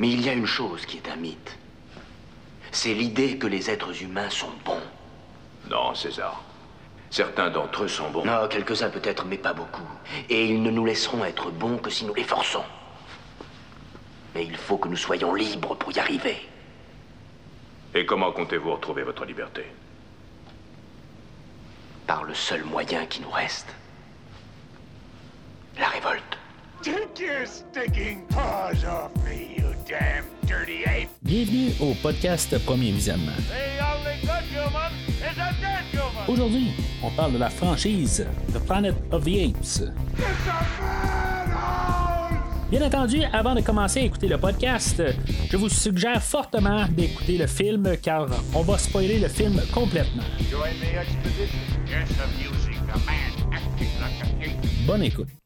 [0.00, 1.58] Mais il y a une chose qui est un mythe.
[2.72, 4.80] C'est l'idée que les êtres humains sont bons.
[5.68, 6.42] Non, César.
[7.10, 8.24] Certains d'entre eux sont bons.
[8.24, 9.86] Non, quelques-uns peut-être, mais pas beaucoup.
[10.30, 12.64] Et ils ne nous laisseront être bons que si nous les forçons.
[14.34, 16.48] Mais il faut que nous soyons libres pour y arriver.
[17.94, 19.66] Et comment comptez-vous retrouver votre liberté?
[22.06, 23.68] Par le seul moyen qui nous reste.
[25.78, 26.29] La révolte.
[31.22, 33.32] Bienvenue au podcast Premier Visionnement.
[36.28, 36.72] Aujourd'hui,
[37.02, 39.90] on parle de la franchise The Planet of the Apes.
[42.70, 45.02] Bien entendu, avant de commencer à écouter le podcast,
[45.50, 50.22] je vous suggère fortement d'écouter le film car on va spoiler le film complètement.
[54.86, 55.39] Bonne écoute.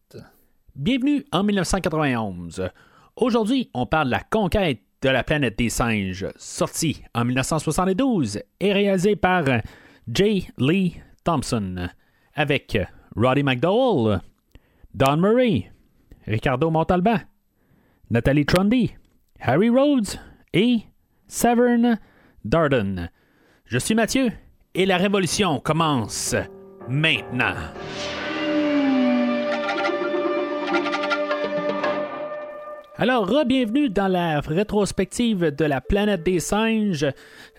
[0.77, 2.69] Bienvenue en 1991.
[3.15, 8.73] Aujourd'hui, on parle de la conquête de la planète des singes, sorti en 1972 et
[8.73, 9.45] réalisé par
[10.13, 10.49] J.
[10.59, 11.89] Lee Thompson,
[12.35, 12.77] avec
[13.15, 14.21] Roddy McDowell,
[14.95, 15.71] Don Murray,
[16.27, 17.19] Ricardo Montalban,
[18.11, 18.95] Nathalie Trundy,
[19.39, 20.19] Harry Rhodes
[20.53, 20.81] et
[21.29, 22.01] Severn
[22.45, 23.11] Darden.
[23.67, 24.33] Je suis Mathieu
[24.75, 26.35] et la révolution commence
[26.89, 27.55] maintenant.
[32.97, 37.05] Alors, bienvenue dans la rétrospective de la planète des singes.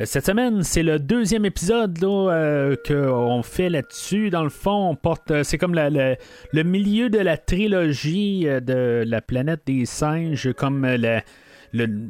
[0.02, 4.30] Cette semaine, c'est le deuxième épisode euh, qu'on fait là-dessus.
[4.30, 9.20] Dans le fond, on porte, c'est comme le milieu de la trilogie euh, de la
[9.20, 11.20] planète des singes, comme le,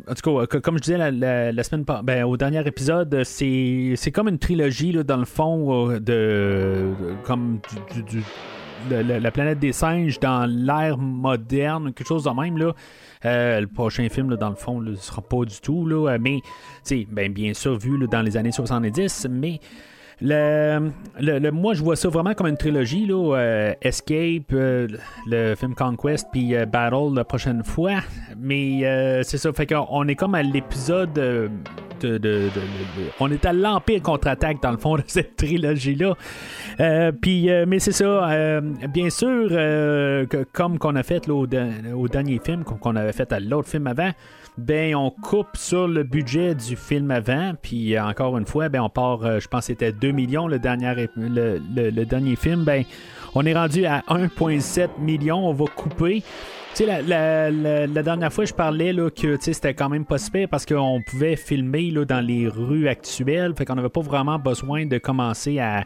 [0.07, 4.37] en tout cas, comme je disais la, semaine ben, au dernier épisode, c'est, comme une
[4.37, 7.59] trilogie là, dans le fond euh, de, comme
[8.07, 8.21] du,
[8.89, 12.73] la, planète des singes dans l'ère moderne, quelque chose de même là.
[13.25, 16.41] Euh, le prochain film, dans le fond, ne sera pas du tout, là, euh, mais
[17.09, 19.59] ben, bien sûr, vu dans les années 70, mais
[20.21, 23.05] le, le, moi, je vois ça vraiment comme une trilogie.
[23.05, 27.99] Là, euh, Escape, le film Conquest, puis Battle la prochaine fois.
[28.37, 28.81] Mais
[29.23, 31.49] c'est ça, fait qu'on est comme à l'épisode de,
[33.19, 36.15] on est à l'Empire contre-attaque dans le fond de cette trilogie-là.
[36.79, 41.47] Euh, puis, euh, mais c'est ça, euh, bien sûr, que, comme qu'on a fait au,
[41.47, 44.11] dernier film, comme qu'on avait fait à l'autre film avant,
[44.57, 48.89] ben on coupe sur le budget du film avant, puis encore une fois, ben on
[48.89, 52.83] part, je pense c'était 2 millions le dernier, le dernier film, ben
[53.35, 56.23] on est rendu à 1,7 million, on va couper.
[56.75, 61.01] Sais, la, dernière fois, je parlais là, que c'était quand même pas super parce qu'on
[61.07, 63.53] pouvait filmer là, dans les rues actuelles.
[63.57, 65.85] Fait qu'on n'avait pas vraiment besoin de commencer à,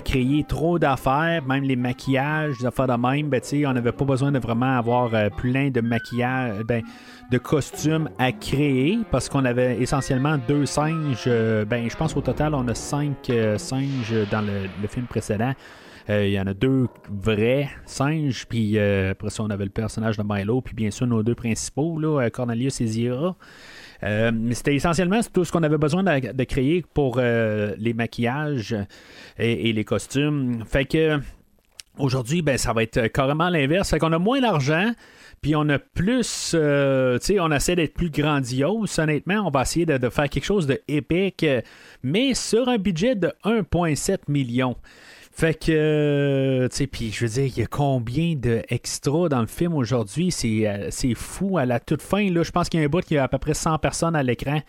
[0.00, 3.28] créer trop d'affaires, même les maquillages, des affaires de même.
[3.28, 6.82] Ben, on n'avait pas besoin de vraiment avoir euh, plein de maquillages, ben,
[7.30, 11.26] de costumes à créer parce qu'on avait essentiellement deux singes.
[11.28, 15.52] Euh, ben, je pense au total, on a cinq euh, singes dans le film précédent.
[16.10, 19.70] Euh, il y en a deux vrais singes, puis euh, après ça, on avait le
[19.70, 23.36] personnage de Milo, puis bien sûr nos deux principaux, là, euh, Cornelius et Zira.
[24.02, 28.76] mais c'était essentiellement tout ce qu'on avait besoin de, créer pour les maquillages
[29.38, 30.62] et, les costumes.
[30.66, 31.18] Fait que
[31.98, 33.88] aujourd'hui, ben, ça va être carrément l'inverse.
[33.88, 34.92] Fait qu'on a moins d'argent,
[35.40, 38.98] puis on a plus, tu sais, on essaie d'être plus grandiose.
[38.98, 41.46] Honnêtement, on va essayer de, faire quelque chose de épique,
[42.02, 44.76] mais sur un budget de 1,7 million.
[45.36, 49.40] Fait que, euh, tu sais, puis je veux dire, il y a combien d'extras dans
[49.40, 50.30] le film aujourd'hui?
[50.30, 51.58] C'est, euh, c'est fou.
[51.58, 53.28] À la toute fin, là, je pense qu'il y a un bout qui a à
[53.28, 54.60] peu près 100 personnes à l'écran.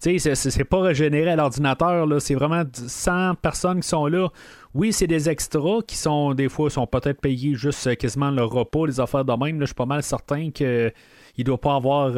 [0.00, 2.20] Tu sais, c'est, pas régénéré à l'ordinateur, là.
[2.20, 4.30] C'est vraiment 100 personnes qui sont là.
[4.72, 8.44] Oui, c'est des extras qui sont, des fois, sont peut-être payés juste euh, quasiment le
[8.44, 9.60] repas, les affaires de même.
[9.60, 10.90] Là, je suis pas mal certain que
[11.36, 12.12] il doit pas avoir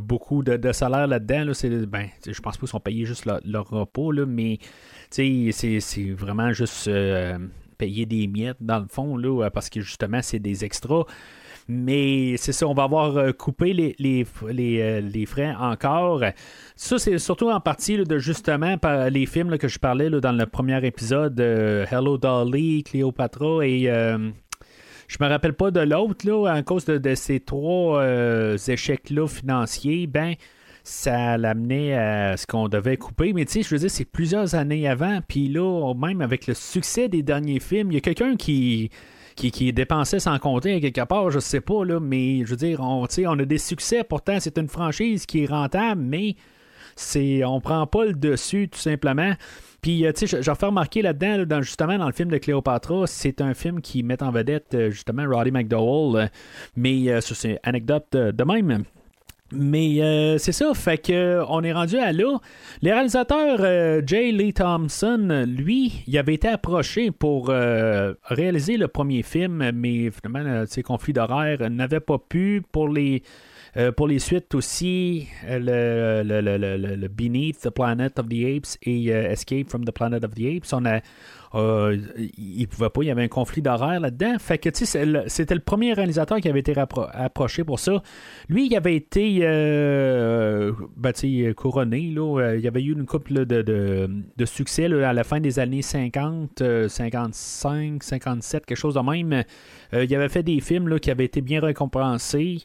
[0.00, 1.44] beaucoup de, salaire là-dedans.
[1.46, 1.52] Là.
[1.88, 4.60] Ben, je pense pas qu'ils sont payés juste leur, repas, là, mais
[5.14, 7.38] c'est vraiment juste euh,
[7.78, 11.04] payer des miettes dans le fond, là, parce que justement, c'est des extras.
[11.66, 16.22] Mais c'est ça, on va avoir euh, coupé les, euh, frais encore.
[16.76, 20.46] Ça, c'est surtout en partie de justement par les films que je parlais dans le
[20.46, 23.84] premier épisode, Hello Dolly, Cléopatra et
[25.06, 28.02] je me rappelle pas de l'autre, à cause de, de ces trois
[28.56, 30.34] échecs-là financiers, ben
[30.84, 33.32] ça l'amenait à ce qu'on devait couper.
[33.32, 35.20] Mais tu sais, je veux dire, c'est plusieurs années avant.
[35.26, 38.90] Puis là, même avec le succès des derniers films, il y a quelqu'un qui,
[39.72, 43.38] dépensait sans compter quelque part, je sais pas, là, mais je veux dire, on, on
[43.38, 44.04] a des succès.
[44.04, 46.36] Pourtant, c'est une franchise qui est rentable, mais
[46.96, 49.32] c'est on prend pas le dessus, tout simplement.
[49.80, 53.06] Puis, euh, tu sais, j'ai fait remarquer là-dedans, dans, justement, dans le film de Cléopatra,
[53.06, 56.24] c'est un film qui met en vedette, euh, justement, Roddy McDowell.
[56.24, 56.28] Euh,
[56.76, 58.84] mais, c'est une anecdote de même.
[59.56, 62.38] Mais euh, c'est ça, fait que on est rendu à là.
[62.82, 64.32] Le réalisateur euh, J.
[64.32, 70.64] Lee Thompson, lui, il avait été approché pour euh, réaliser le premier film, mais finalement,
[70.66, 73.22] ses conflits d'horaire n'avaient pas pu pour les.
[73.96, 79.08] Pour les suites aussi, le, le, le, le, Beneath the Planet of the Apes et
[79.08, 81.00] Escape from the Planet of the Apes, on a,
[81.54, 81.96] euh,
[82.36, 84.36] il pouvait pas, il y avait un conflit d'horaire là-dedans.
[84.38, 86.74] Fait que, tu sais, c'était le premier réalisateur qui avait été
[87.12, 88.02] approché pour ça.
[88.48, 91.12] Lui, il avait été euh, ben,
[91.54, 92.10] couronné.
[92.10, 92.40] Là.
[92.40, 96.62] Euh, il avait eu une couple de, de, succès à la fin des années 50,
[96.88, 99.44] 55, 57, quelque chose de même.
[99.92, 102.58] il avait fait des films là, qui avaient été bien récompensés.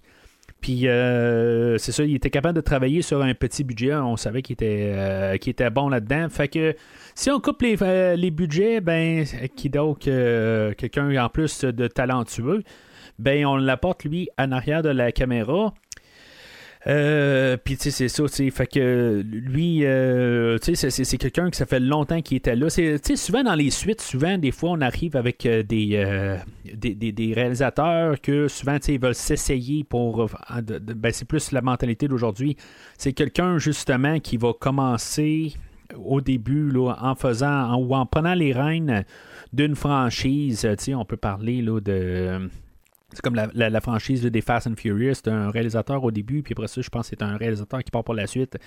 [0.62, 3.96] Puis c'est ça, il était capable de travailler sur un petit budget.
[3.96, 6.28] On savait qu'il était, était bon là-dedans.
[6.30, 6.76] Fait que
[7.20, 9.26] si on coupe les, euh, les budgets, ben,
[9.56, 12.64] qui donc euh, quelqu'un en plus de talentueux,
[13.18, 15.74] ben, on l'apporte lui en arrière de la caméra.
[16.88, 19.80] Euh, puis tu sais c'est ça tu fait que lui
[20.62, 23.56] tu sais c'est quelqu'un qui ça fait longtemps qu'il était là tu sais souvent dans
[23.56, 26.38] les suites souvent des fois on arrive avec des,
[26.74, 30.30] des, réalisateurs que souvent tu sais ils veulent s'essayer pour
[30.62, 32.56] ben, c'est plus la mentalité d'aujourd'hui
[32.98, 35.54] c'est quelqu'un justement qui va commencer
[35.98, 39.06] au début, là, en faisant ou en prenant les rênes
[39.54, 40.68] d'une franchise.
[40.90, 42.50] On peut parler là, de.
[43.12, 45.16] C'est comme la, franchise des Fast and Furious.
[45.16, 47.90] C'est un réalisateur au début, puis après ça, je pense que c'est un réalisateur qui
[47.90, 48.58] part pour la suite.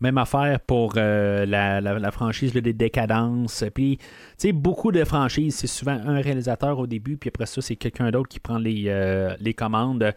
[0.00, 3.64] Même affaire pour euh, la, franchise des Décadences.
[3.74, 4.04] Puis, tu
[4.38, 8.10] sais, beaucoup de franchises, c'est souvent un réalisateur au début, puis après ça, c'est quelqu'un
[8.10, 10.14] d'autre qui prend les, euh, les commandes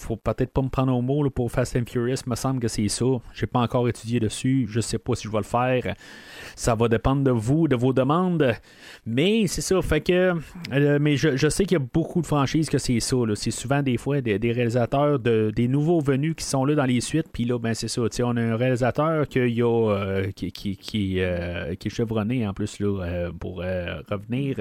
[0.00, 2.88] faut peut-être pas me prendre au mot pour Fast and Furious, me semble que c'est
[2.88, 3.04] ça.
[3.34, 5.94] J'ai pas encore étudié dessus, je sais pas si je vais le faire.
[6.56, 8.54] Ça va dépendre de vous, de vos demandes.
[9.06, 10.34] Mais c'est ça, fait que.
[10.72, 13.16] Euh, mais je, sais qu'il y a beaucoup de franchises que c'est ça.
[13.34, 17.00] C'est souvent des fois des, réalisateurs, de, des nouveaux venus qui sont là dans les
[17.00, 17.28] suites.
[17.32, 18.02] Puis là, ben c'est ça.
[18.22, 24.56] On a un réalisateur euh, qui, euh, qui, est chevronné en plus là, pour revenir.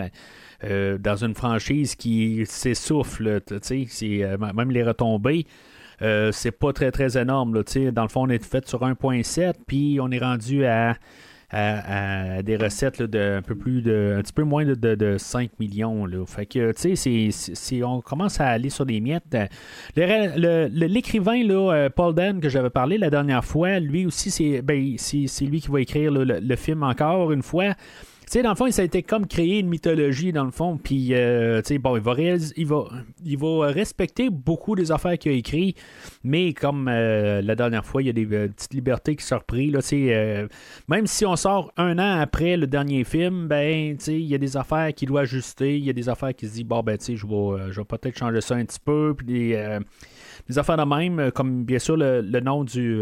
[0.65, 5.45] Euh, dans une franchise qui s'essouffle, euh, même les retombées.
[6.01, 7.63] Euh, c'est pas très très énorme.
[7.93, 10.95] Dans le fond, on est fait sur 1.7, puis on est rendu à,
[11.51, 16.05] des recettes de un peu plus de un petit peu moins de, 5 millions.
[16.27, 19.35] Fait que sais, on commence à aller sur des miettes.
[19.95, 21.41] L'écrivain
[21.95, 25.81] Paul Dan que j'avais parlé la dernière fois, lui aussi, c'est ben, lui qui va
[25.81, 27.73] écrire le, film encore une fois
[28.31, 30.77] sais, dans le fond, ça a été comme créer une mythologie, dans le fond.
[30.77, 32.13] Puis, euh, bon, il va,
[32.57, 32.83] il, va,
[33.25, 35.77] il va respecter beaucoup des affaires qu'il a écrites,
[36.23, 39.37] mais comme euh, la dernière fois, il y a des euh, petites libertés qui sont
[39.37, 39.71] reprises.
[39.71, 40.47] Là, euh,
[40.87, 44.57] même si on sort un an après le dernier film, ben, il y a des
[44.57, 45.77] affaires qu'il doit ajuster.
[45.77, 47.83] Il y a des affaires qui se disent, bon, ben, tu sais, je vais, vais
[47.85, 49.15] peut-être changer ça un petit peu.
[49.17, 49.53] Puis
[50.49, 52.99] des affaires de même, comme bien sûr le, nom du,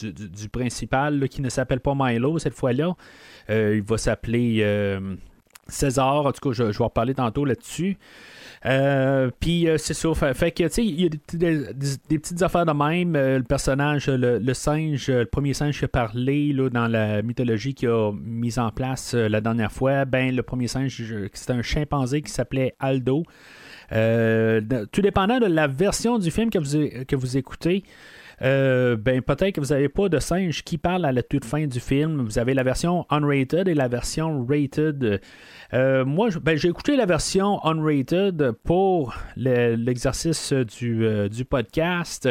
[0.00, 2.96] du, principal qui ne s'appelle pas Milo cette fois-là.
[3.50, 5.16] Euh, il va s'appeler euh,
[5.68, 6.26] César.
[6.26, 7.96] En tout cas, je, vais en parler tantôt là-dessus.
[8.64, 12.72] Euh, puis c'est ça, fait, que tu sais, il y a des, petites affaires de
[12.72, 13.14] même.
[13.14, 17.86] le personnage, le, singe, le premier singe qui a parlé là, dans la mythologie qui
[17.86, 21.02] a mis en place la dernière fois, ben le premier singe,
[21.32, 23.24] c'était un chimpanzé qui s'appelait Aldo.
[24.92, 27.84] Tout dépendant de la version du film que vous, que vous écoutez,
[28.42, 31.66] euh, ben peut-être que vous n'avez pas de singe qui parle à la toute fin
[31.66, 32.22] du film.
[32.22, 35.20] Vous avez la version unrated et la version rated.
[35.74, 42.28] Euh, moi, ben, j'ai écouté la version unrated pour l'exercice du, euh, du, podcast,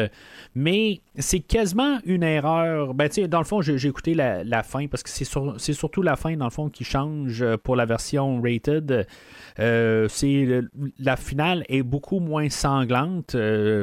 [0.54, 2.94] mais c'est quasiment une erreur.
[2.94, 6.46] Ben, dans le fond, j'ai écouté la, fin parce que c'est surtout la fin, dans
[6.46, 9.08] le fond, qui change pour la version rated.
[9.60, 10.08] Euh,
[11.00, 13.36] la finale est beaucoup moins sanglante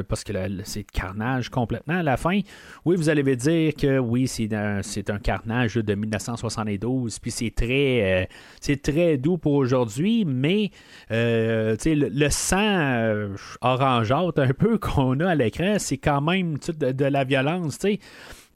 [0.07, 0.31] parce que
[0.63, 2.39] c'est carnage complètement à la fin.
[2.85, 8.29] Oui, vous allez dire que oui, c'est un, un carnage de 1972, puis c'est très,
[8.61, 10.71] c'est très doux pour aujourd'hui, mais
[11.09, 17.23] le, le, sang orangeâtre un peu qu'on a à l'écran, c'est quand même de, la
[17.23, 17.79] violence,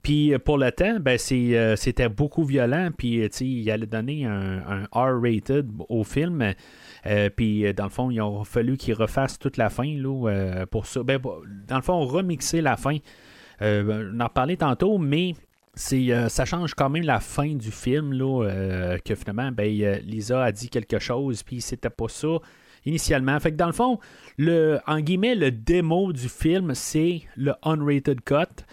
[0.01, 2.89] Puis pour le temps, ben c'était beaucoup violent.
[2.97, 6.53] Puis il allait donner un, R-rated au film.
[7.05, 10.29] Euh, puis, euh, dans le fond, il a fallu qu'ils refassent toute la fin là,
[10.29, 11.03] euh, pour ça.
[11.03, 11.19] Ben,
[11.67, 12.97] dans le fond, remixer la fin.
[13.61, 15.33] on en parlait tantôt, mais
[15.75, 19.67] c'est ça change quand même la fin du film là, que finalement ben,
[20.03, 22.37] Lisa a dit quelque chose puis c'était pas ça
[22.85, 23.99] initialement fait que dans le fond
[24.37, 28.63] le en guillemets le démo du film c'est le unrated cut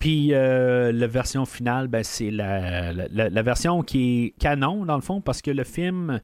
[0.00, 5.20] puis la version finale ben, c'est la, la, version qui est canon dans le fond
[5.20, 6.20] parce que le film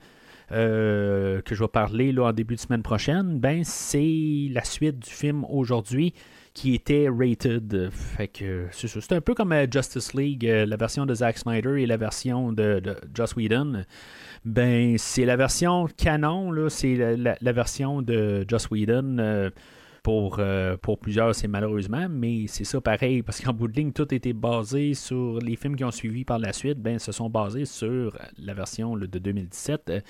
[0.53, 4.99] euh, que je vais parler là, en début de semaine prochaine, ben, c'est la suite
[4.99, 6.13] du film aujourd'hui.
[6.55, 7.91] Qui était rated.
[7.91, 8.89] Fait que c'est.
[8.89, 12.81] C'est un peu comme Justice League, la version de Zack Snyder et la version de,
[13.13, 13.85] Joss Whedon.
[14.45, 19.51] Ben, c'est la version canon, là, c'est la, version de Joss Whedon.
[20.05, 20.39] Pour,
[20.83, 24.35] pour, plusieurs, c'est malheureusement, mais c'est ça pareil, parce qu'en bout de ligne, tout était
[24.35, 28.15] basé sur les films qui ont suivi par la suite, ben, se sont basés sur
[28.37, 30.05] la version de 2017.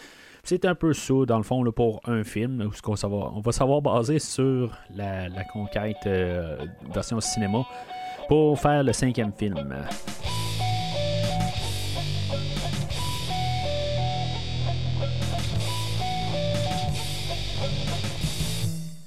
[0.45, 3.81] C'est un peu ça, dans le fond, pour un film, où on, on va savoir
[3.81, 6.59] baser sur la, conquête euh,
[6.93, 7.65] version cinéma
[8.29, 9.75] pour faire le cinquième film.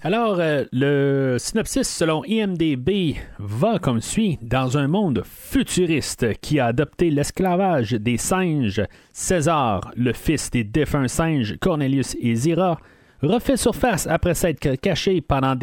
[0.04, 4.38] Alors, euh, le synopsis selon IMDB va comme suit.
[4.44, 11.08] Dans un monde futuriste qui a adopté l'esclavage des singes, César, le fils des défunts
[11.08, 12.78] singes Cornelius et Zira,
[13.24, 15.56] refait surface après s'être caché pendant,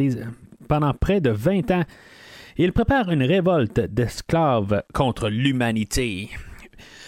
[0.67, 1.83] pendant près de 20 ans.
[2.57, 6.29] Il prépare une révolte d'esclaves contre l'humanité.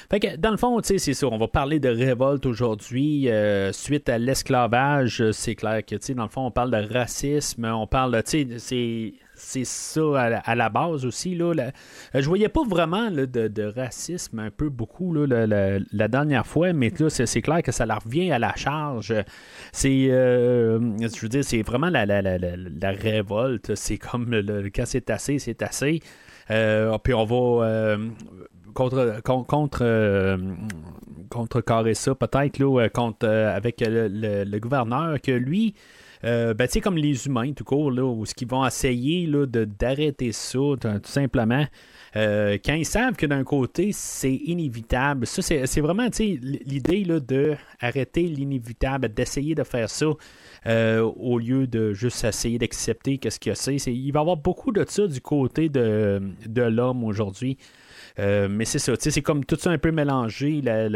[0.09, 1.27] Fait que, dans le fond, c'est ça.
[1.27, 5.31] On va parler de révolte aujourd'hui euh, suite à l'esclavage.
[5.31, 7.65] C'est clair que, dans le fond, on parle de racisme.
[7.65, 11.35] On parle, tu sais, c'est ça à la, base aussi.
[11.35, 11.71] Là, euh,
[12.13, 17.09] je voyais pas vraiment de, racisme un peu beaucoup là, la, dernière fois, mais là,
[17.09, 19.13] c'est clair que ça leur revient à la charge.
[19.73, 23.75] C'est, euh, je veux dire, c'est vraiment la, révolte.
[23.75, 25.99] C'est comme le, quand c'est assez, c'est assez.
[26.47, 27.97] puis on va
[28.77, 30.37] contre, contre, euh,
[31.93, 35.73] ça, peut-être, là, euh, contre, euh, avec le, gouverneur, que lui,
[36.21, 39.45] ben, tu sais, comme les humains, tout court, là, où ce qu'ils vont essayer là,
[39.45, 41.65] de, d'arrêter ça, tout simplement.
[42.13, 45.25] quand ils savent que d'un côté, c'est inévitable.
[45.25, 50.07] Ça, c'est, vraiment l'idée là, de arrêter l'inévitable, d'essayer de faire ça
[50.65, 53.75] au lieu de juste essayer d'accepter qu'est-ce que c'est.
[53.75, 57.57] Il va y avoir beaucoup de ça du côté de, de l'homme aujourd'hui.
[58.19, 60.87] Euh, mais c'est ça, c'est comme tout ça un peu mélangé, la,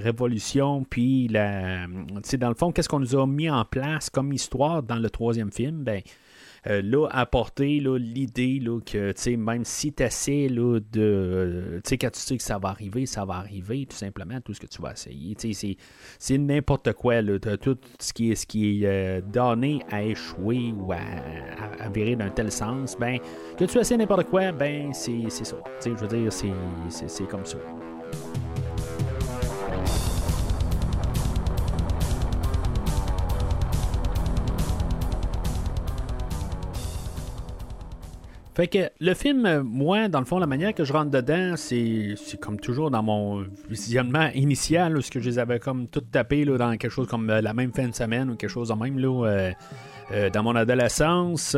[0.00, 4.82] révolution, puis la, dans le fond, qu'est-ce qu'on nous a mis en place comme histoire
[4.82, 5.82] dans le troisième film?
[5.84, 6.00] Ben,
[6.66, 11.80] euh, là, apporter l'idée que même si tu essaies là, de.
[11.84, 14.54] Tu sais, quand tu sais que ça va arriver, ça va arriver, tout simplement, tout
[14.54, 15.36] ce que tu vas essayer.
[16.18, 17.22] C'est n'importe quoi.
[17.22, 20.98] Là, tout ce qui est, ce qui est euh, donné à échouer ou à,
[21.92, 23.18] virer d'un tel sens, ben,
[23.56, 25.56] que tu essaies n'importe quoi, ben, c'est ça.
[25.84, 27.58] Je veux dire, c'est comme ça.
[38.54, 42.16] Fait que le film, moi, dans le fond, la manière que je rentre dedans, c'est,
[42.40, 46.58] comme toujours dans mon visionnement initial, où que je les avais comme tout tapé là,
[46.58, 48.98] dans quelque chose comme euh, la même fin de semaine ou quelque chose de même
[48.98, 49.26] là.
[49.26, 49.52] Euh,
[50.12, 51.56] euh, dans mon adolescence,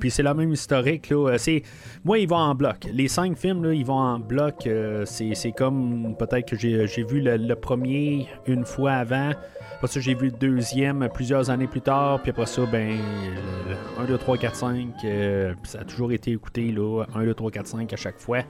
[0.00, 1.10] puis c'est la même historique.
[1.10, 1.62] Là, c'est,
[2.02, 2.88] moi, ils vont en bloc.
[2.92, 4.68] Les cinq films, là, ils vont en bloc.
[5.04, 9.30] c'est, comme peut-être que j'ai, vu le, premier une fois avant.
[9.76, 12.20] Après ça, j'ai vu le deuxième plusieurs années plus tard.
[12.20, 12.98] Puis après ça, ben,
[14.00, 14.88] 1, 2, 3, 4, 5,
[15.62, 18.42] ça a toujours été écouté, là, 1, 2, 3, 4, 5 à chaque fois.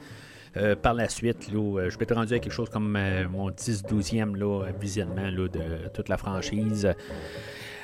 [0.56, 3.50] Euh, par la suite, là, euh, je être rendu à quelque chose comme euh, mon
[3.50, 4.36] 10-12e
[4.80, 6.88] visionnement là, de toute la franchise.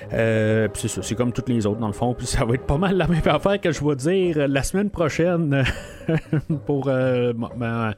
[0.08, 2.14] c'est comme toutes les autres dans le fond.
[2.20, 5.64] Ça va être pas mal la même affaire que je vais dire la semaine prochaine
[6.66, 7.94] pour la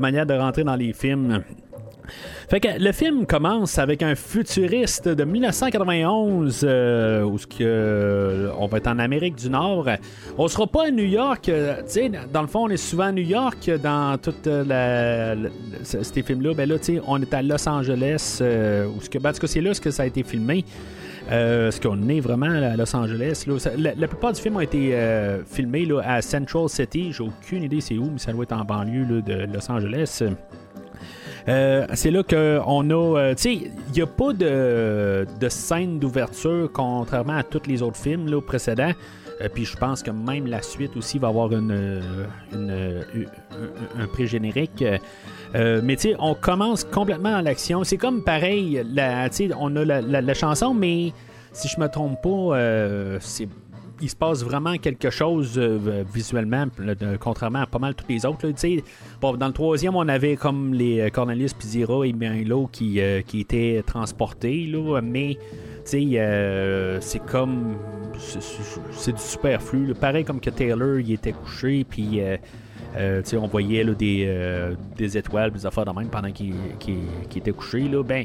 [0.00, 1.44] manière de rentrer dans les films.
[2.48, 8.78] Fait que le film commence avec un futuriste de 1991 euh, où euh, on va
[8.78, 9.88] être en Amérique du Nord.
[10.36, 11.48] On sera pas à New York.
[11.48, 11.82] Euh,
[12.32, 15.34] dans le fond, on est souvent à New York dans toute la,
[15.82, 16.54] ces films-là.
[16.54, 18.38] Ben là, on est à Los Angeles.
[18.40, 20.64] où ce que, ben, c'est là ce que ça a été filmé.
[21.30, 23.44] Euh, ce qu'on est vraiment à Los Angeles.
[23.76, 24.96] la, plupart du film a été
[25.46, 27.12] filmé là, à Central City.
[27.12, 30.22] J'ai aucune idée c'est où, mais ça doit être en banlieue de Los Angeles.
[31.48, 33.18] Euh, c'est là qu'on a.
[33.18, 37.96] Euh, tu sais, il n'y a pas de, scène d'ouverture, contrairement à tous les autres
[37.96, 38.92] films là, précédents.
[39.40, 42.02] Euh, puis je pense que même la suite aussi va avoir une,
[42.52, 44.84] un pré-générique.
[45.54, 47.82] mais tu sais, on commence complètement à l'action.
[47.82, 49.28] C'est comme pareil, la,
[49.58, 51.12] on a la, la, chanson, mais
[51.52, 53.48] si je me trompe pas, c'est
[54.00, 56.66] il se passe vraiment quelque chose euh, visuellement,
[57.20, 58.48] contrairement à pas mal tous les autres.
[59.36, 63.40] dans le troisième, on avait comme les euh, Cornelius Pizira et Milo qui, euh, qui
[63.40, 65.38] étaient transportés, là, mais
[65.84, 67.76] c'est comme.
[68.18, 69.94] C'est du superflu.
[69.94, 72.20] Pareil comme que Taylor, il était couché, puis.
[72.96, 76.54] Euh, on voyait des, euh, des, étoiles, des affaires de même pendant qu'il
[77.36, 77.80] était couché.
[77.80, 78.02] Là.
[78.02, 78.24] Ben,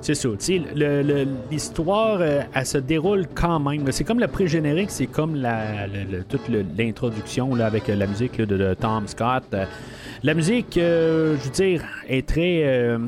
[0.00, 0.28] c'est ça.
[1.50, 3.90] L'histoire, euh, elle se déroule quand même.
[3.90, 5.86] C'est comme le pré-générique, c'est comme la,
[6.28, 9.44] toute l'introduction avec la musique de, Tom Scott.
[10.22, 12.98] la musique, je veux dire, est très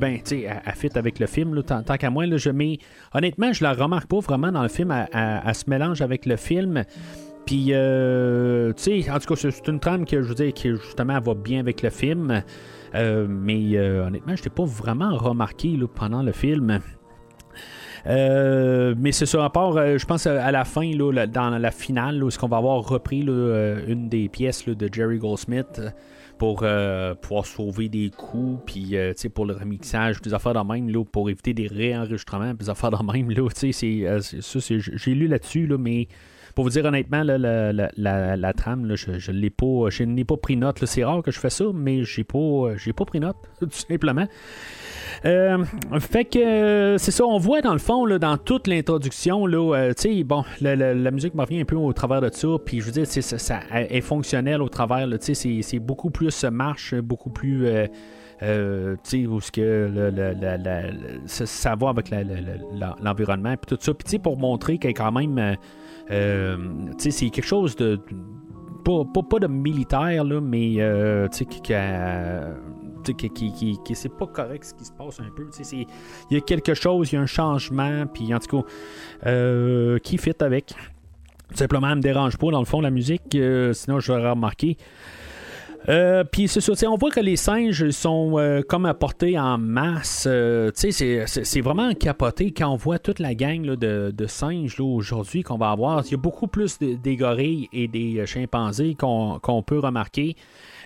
[0.00, 2.78] ben, tu sais, elle, fit avec le film, tant, qu'à moi, là, je mets...
[3.14, 6.84] Honnêtement, je la remarque pas vraiment dans le film, elle, se mélange avec le film.
[7.46, 10.70] Puis, euh, tu sais, en tout cas, c'est une trame que je veux dire qui
[10.70, 12.42] justement va bien avec le film.
[12.94, 16.80] Euh, mais euh, honnêtement, je n'ai pas vraiment remarqué pendant le film.
[18.04, 22.38] mais c'est ça, part, je pense à la fin, là, dans la finale, où est-ce
[22.38, 25.80] qu'on va avoir repris une des pièces de Jerry Goldsmith
[26.38, 26.64] pour
[27.20, 28.96] pouvoir sauver des coups, puis
[29.32, 33.12] pour le remixage, des affaires de même, là, pour éviter des réenregistrements, des affaires de
[33.12, 33.30] même.
[33.30, 36.08] Là, c'est, ça, j'ai lu là-dessus, là, mais
[36.56, 40.82] pour vous dire honnêtement, la, trame, je, je l'ai pas, n'ai pas pris note.
[40.86, 44.26] C'est rare que je fais ça, mais j'ai pas, j'ai pas pris note, tout simplement.
[45.26, 45.62] Euh,
[46.00, 49.74] fait que euh, c'est ça, on voit dans le fond, là, dans toute l'introduction, là,
[49.76, 52.80] euh, tu sais, bon, la, musique me revient un peu au travers de ça, puis
[52.80, 57.66] je veux dire, ça, ça est fonctionnel au travers, c'est beaucoup plus marche, beaucoup plus.
[58.40, 58.46] Tu
[59.02, 59.90] sais, où ce que
[61.26, 62.10] ça, va avec
[63.02, 63.92] l'environnement, puis tout ça.
[63.92, 65.56] Puis, pour montrer y a quand même
[66.10, 66.56] euh,
[66.98, 68.00] c'est quelque chose de.
[68.84, 71.46] Pas, pas, de militaire, là, mais euh, qui,
[73.30, 75.48] qui, qui, qui c'est pas correct ce qui se passe un peu.
[75.72, 75.86] Il
[76.30, 78.68] y a quelque chose, il y a un changement, puis en tout cas,
[79.26, 80.74] euh, qui fit avec.
[81.50, 84.28] Tout simplement, elle me dérange pas dans le fond la musique, euh, sinon je vais
[84.28, 84.76] remarquer.
[85.88, 90.26] Euh, puis c'est ça, on voit que les singes sont euh, comme apportés en masse.
[90.28, 95.70] Euh, c'est vraiment capoté quand on voit toute la gang de, singes aujourd'hui qu'on va
[95.70, 96.02] avoir.
[96.06, 100.36] Il y a beaucoup plus des gorilles et des chimpanzés qu'on peut remarquer.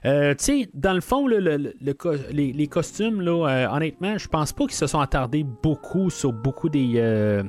[0.06, 4.86] Euh, tu sais, dans le fond, les, costumes, euh, honnêtement, je pense pas qu'ils se
[4.86, 7.42] sont attardés beaucoup sur beaucoup des, euh,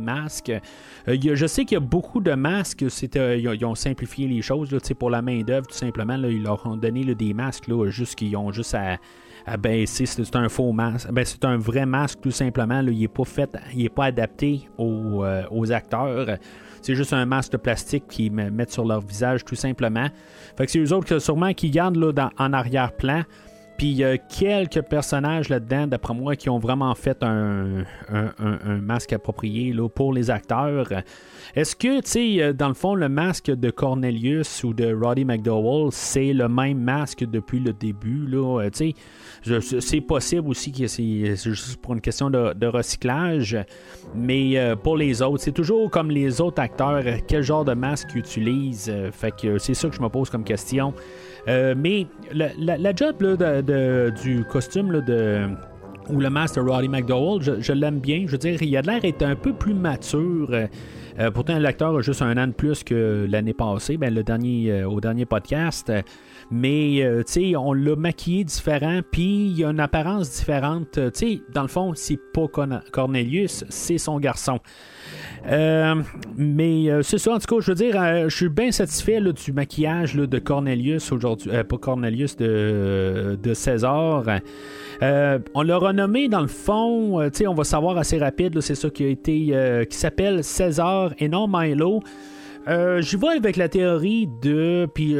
[0.00, 0.52] masques.
[1.06, 5.22] je sais qu'il y a beaucoup de masques, ils, ont simplifié les choses pour la
[5.22, 6.16] main-d'œuvre, tout simplement.
[6.16, 10.06] ils leur ont donné des masques là, juste qu'ils ont juste à baisser.
[10.06, 11.10] C'est un faux masque.
[11.12, 12.80] Ben, c'est un vrai masque, tout simplement.
[12.80, 16.38] il n'est pas fait, il est pas adapté aux acteurs.
[16.82, 20.08] C'est juste un masque de plastique qu'ils mettent sur leur visage, tout simplement.
[20.56, 23.22] Fait que c'est eux autres sûrement qui gardent là, en arrière-plan.
[23.78, 27.84] Puis il y a quelques personnages là-dedans, d'après moi, qui ont vraiment fait un,
[28.80, 30.88] masque approprié là, pour les acteurs.
[31.54, 35.26] Est-ce que, tu sais, euh, dans le fond, le masque de Cornelius ou de Roddy
[35.26, 38.26] McDowell, c'est le même masque depuis le début?
[38.26, 38.94] Là, euh, tu
[39.44, 43.58] sais, c'est possible aussi que c'est juste pour une question de, recyclage,
[44.14, 48.08] mais euh, pour les autres, c'est toujours comme les autres acteurs, quel genre de masque
[48.14, 48.92] ils utilisent.
[49.12, 50.94] fait que c'est ça que je me pose comme question.
[51.46, 53.16] mais la, job
[54.22, 55.48] du costume de
[56.08, 58.24] ou le masque de Roddy McDowell, je, l'aime bien.
[58.26, 60.50] Je veux dire, il a l'air d'être un peu plus mature.
[61.18, 64.72] Euh, pourtant, l'acteur a juste un an de plus que l'année passée, ben, le dernier,
[64.72, 65.92] euh, au dernier podcast.
[66.50, 70.92] Mais, euh, tu sais, on l'a maquillé différent, puis il a une apparence différente.
[70.92, 72.46] Tu sais, dans le fond, c'est pas
[72.90, 74.58] Cornelius, c'est son garçon.
[76.36, 80.14] Mais c'est ça, en tout cas, je veux dire, je suis bien satisfait du maquillage
[80.14, 84.24] de Cornelius aujourd'hui, pas Cornelius de, de César.
[85.02, 88.88] Euh, on l'a renommé dans le fond, euh, on va savoir assez rapide, c'est ça
[88.88, 92.02] qui a été euh, qui s'appelle César et non Milo.
[92.66, 94.86] J'y vais avec la théorie de.
[94.94, 95.16] Puis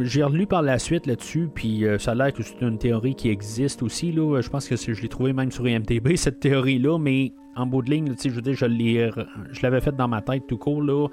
[0.00, 3.28] j'ai relu par la suite là-dessus, puis ça a l'air que c'est une théorie qui
[3.28, 4.12] existe aussi.
[4.12, 4.40] Là.
[4.40, 7.90] Je pense que je l'ai trouvé même sur IMDB, cette théorie-là, mais en bout de
[7.90, 10.82] ligne, je veux dire, je, l'avais fait dans ma tête tout court.
[10.82, 11.08] Là.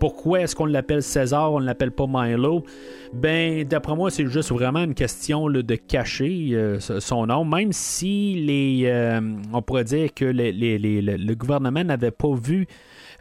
[0.00, 2.64] Pourquoi est-ce qu'on l'appelle César, on ne l'appelle pas Milo?
[3.12, 8.34] Ben, d'après moi, c'est juste vraiment une question de cacher euh, son nom, même si
[8.34, 9.20] les, euh,
[9.52, 12.66] on pourrait dire que le gouvernement n'avait pas vu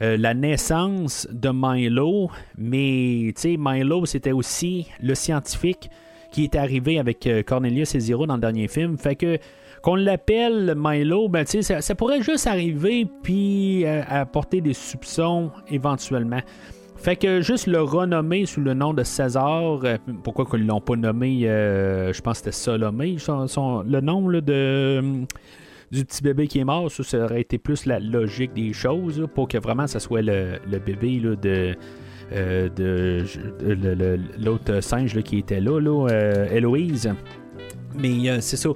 [0.01, 5.89] euh, la naissance de Milo, mais Milo, c'était aussi le scientifique
[6.31, 8.97] qui est arrivé avec Cornelius et Zero dans le dernier film.
[8.97, 9.37] Fait que
[9.81, 16.41] qu'on l'appelle Milo, ben, ça, ça pourrait juste arriver puis euh, apporter des soupçons éventuellement.
[16.97, 20.95] Fait que juste le renommer sous le nom de César, euh, pourquoi qu'ils l'ont pas
[20.95, 25.25] nommé, euh, je pense que c'était Salomé, le nom de,
[25.91, 29.47] du petit bébé qui est mort, ça, aurait été plus la logique des choses, pour
[29.47, 31.75] que vraiment ça soit le, bébé de,
[32.31, 36.07] de, l'autre singe qui était là, là
[36.51, 37.13] Héloïse.
[37.95, 38.69] Mais c'est ça.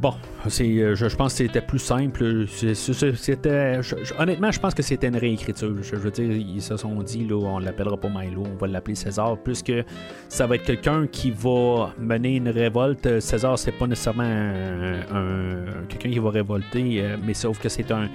[0.00, 0.14] Bon,
[0.46, 2.46] c'est, je, pense que c'était plus simple.
[2.46, 3.80] C'était,
[4.16, 5.74] honnêtement, je pense que c'était une réécriture.
[5.82, 8.94] Je, veux dire, ils se sont dit, là, on l'appellera pas Milo, on va l'appeler
[8.94, 9.82] César, plus que
[10.28, 13.18] ça va être quelqu'un qui va mener une révolte.
[13.18, 18.08] César, c'est pas nécessairement un, quelqu'un qui va révolter, euh, mais sauf que c'est un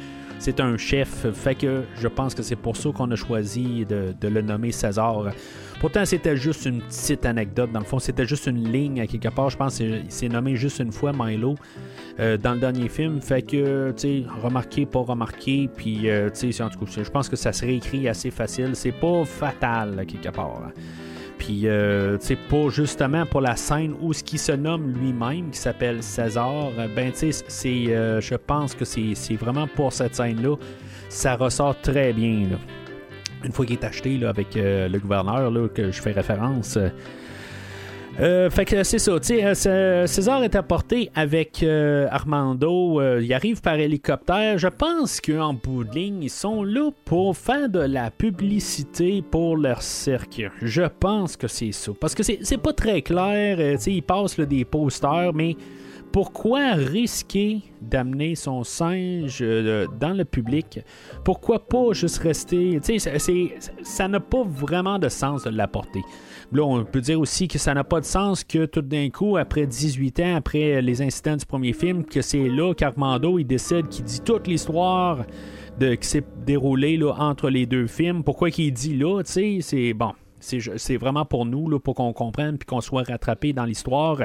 [0.44, 1.26] c'est un chef.
[1.32, 5.28] Fait que je pense que c'est pour ça qu'on a choisi de, le nommer César.
[5.80, 7.72] Pourtant, c'était juste une petite anecdote.
[7.72, 9.50] Dans le fond, c'était juste une ligne à quelque part.
[9.50, 11.56] Je pense que c'est nommé juste une fois Milo
[12.20, 13.22] euh, dans le dernier film.
[13.22, 15.70] Fait que, tu sais, remarqué, pas remarqué.
[15.74, 18.72] Puis, euh, tu sais, en tout cas, je pense que ça serait écrit assez facile.
[18.74, 20.72] C'est pas fatal à quelque part.
[21.46, 25.50] Puis, euh, tu sais, pas justement pour la scène où ce qui se nomme lui-même,
[25.52, 30.16] qui s'appelle César, ben, tu sais, c'est, euh, je pense que c'est vraiment pour cette
[30.16, 30.56] scène-là,
[31.10, 32.48] ça ressort très bien.
[33.44, 36.78] Une fois qu'il est acheté avec euh, le gouverneur, là, que je fais référence.
[38.20, 43.02] Euh, fait que c'est ça, sais, César est apporté avec Armando.
[43.20, 44.58] il arrive par hélicoptère.
[44.58, 49.58] Je pense qu'en bout de ligne, ils sont là pour faire de la publicité pour
[49.58, 50.44] leur cirque.
[50.62, 51.92] Je pense que c'est ça.
[52.00, 53.80] Parce que c'est pas très clair.
[53.80, 55.56] sais, ils passent des posters, mais
[56.14, 60.80] pourquoi risquer d'amener son singe euh, dans le public?
[61.26, 62.80] Pourquoi pas juste rester...
[62.86, 66.02] Tu sais, ça n'a pas vraiment de sens de l'apporter.
[66.62, 69.66] On peut dire aussi que ça n'a pas de sens que tout d'un coup, après
[69.66, 74.06] 18 ans, après les incidents du premier film, que c'est là qu'Armando, il décide qu'il
[74.06, 75.26] dit toute l'histoire
[75.80, 78.24] de, qui s'est déroulée entre les deux films.
[78.24, 80.14] Pourquoi qu'il dit là, tu sais, c'est bon.
[80.40, 84.22] C'est vraiment pour nous, là, pour qu'on comprenne puis qu'on soit rattrapé dans l'histoire.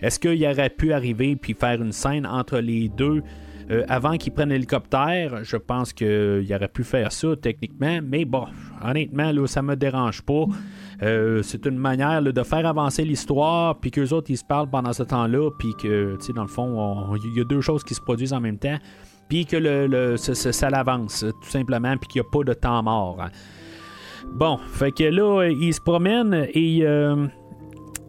[0.00, 3.22] Est-ce qu'il aurait pu arriver puis faire une scène entre les deux
[3.70, 5.44] euh, avant qu'ils prennent l'hélicoptère?
[5.44, 8.46] Je pense qu'il aurait pu faire ça techniquement, mais bon,
[8.84, 10.46] honnêtement, là, ça me dérange pas.
[11.02, 14.92] Euh, c'est une manière de faire avancer l'histoire, puis qu'eux autres, ils se parlent pendant
[14.92, 17.94] ce temps-là, puis que, tu sais, dans le fond, il y a deux choses qui
[17.94, 18.78] se produisent en même temps,
[19.28, 23.24] puis que le, ça, l'avance, tout simplement, puis qu'il n'y a pas de temps mort.
[24.34, 26.80] Bon, fait que là, ils se promènent et...
[26.82, 27.26] Euh,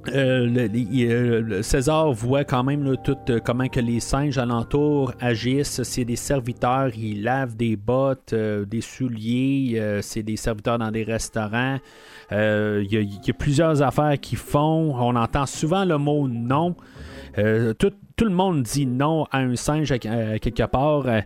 [0.10, 5.82] euh, César voit quand même tout euh, comment que les singes alentour agissent.
[5.84, 11.04] C'est des serviteurs, ils lavent des bottes, euh, des souliers, c'est des serviteurs dans des
[11.04, 11.78] restaurants.
[12.34, 14.96] Il y, y, a plusieurs affaires qu'ils font.
[14.98, 16.76] On entend souvent le mot non.
[17.80, 21.08] tout, tout le monde dit non à un singe euh, quelque part.
[21.08, 21.22] Euh,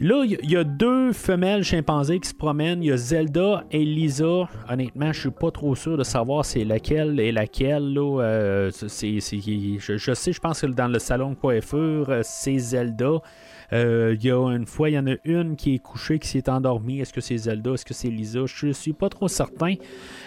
[0.00, 2.82] là, il y, a deux femelles chimpanzés qui se promènent.
[2.82, 4.48] Il y a Zelda et Lisa.
[4.68, 7.94] Honnêtement, je suis pas trop sûr de savoir c'est laquelle et laquelle.
[7.94, 13.20] Là, euh, je, sais, je pense que dans le salon de coiffure, c'est Zelda.
[13.72, 16.28] Euh, il y a une fois, il y en a une qui est couchée, qui
[16.28, 17.00] s'est endormie.
[17.00, 17.72] Est-ce que c'est Zelda?
[17.72, 18.40] Est-ce que c'est Lisa?
[18.46, 19.74] Je suis pas trop certain.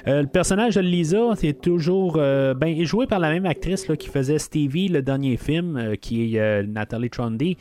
[0.07, 2.15] Euh, le personnage de Lisa, c'est toujours.
[2.17, 6.35] Euh, ben, est joué par la même actrice qui faisait Stevie, le dernier film, qui
[6.35, 7.57] est Natalie Trondy.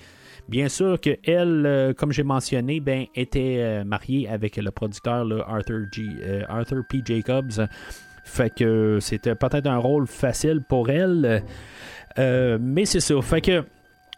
[0.48, 6.02] Bien sûr que elle, comme j'ai mentionné, ben, était mariée avec le producteur Arthur, G,
[6.48, 7.00] Arthur P.
[7.04, 7.66] Jacobs.
[8.24, 11.42] Fait que c'était peut-être un rôle facile pour elle.
[12.16, 13.20] mais c'est ça.
[13.22, 13.64] Fait que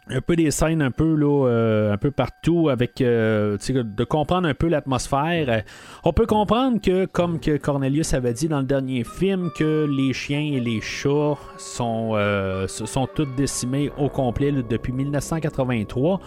[0.08, 4.54] un peu des scènes un peu euh, un peu partout avec euh, de comprendre un
[4.54, 5.64] peu l'atmosphère.
[6.04, 10.52] On peut comprendre que comme Cornelius avait dit dans le dernier film que les chiens
[10.52, 12.66] et les chats sont euh,
[13.14, 16.20] tous décimés au complet depuis 1983.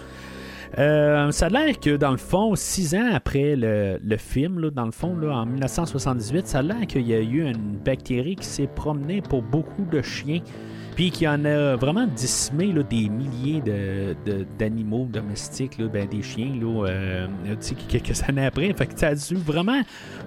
[0.75, 4.91] ça a l'air que dans le fond, six ans après le, film, là, dans le
[4.91, 9.21] fond, en 1978, ça a l'air qu'il y a eu une bactérie qui s'est promenée
[9.21, 10.41] pour beaucoup de chiens
[10.99, 13.63] puis qu'il y en a vraiment décimé des milliers
[14.57, 17.25] d'animaux domestiques, ben, des chiens, euh,
[17.87, 18.73] quelques années après.
[18.73, 19.81] Fait que ça a dû vraiment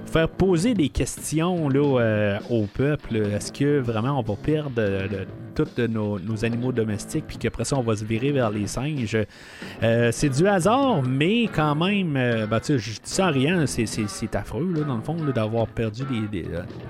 [0.07, 3.17] faire poser des questions là, euh, au peuple.
[3.17, 7.83] Est-ce que vraiment on va perdre euh, tous nos, animaux domestiques, puis qu'après ça, on
[7.83, 9.19] va se virer vers les singes?
[9.83, 15.03] c'est du hasard, mais quand même, ben, je dis ça rien, c'est affreux, dans le
[15.03, 16.47] fond, d'avoir perdu des,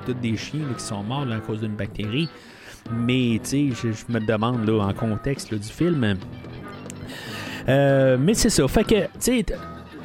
[0.06, 2.28] tous des chiens qui sont morts à cause d'une bactérie.
[2.90, 6.16] Mais, tu sais, je, me demande, là, en contexte du film.
[7.68, 8.66] Euh, mais c'est ça.
[8.68, 9.46] Fait que, tu sais,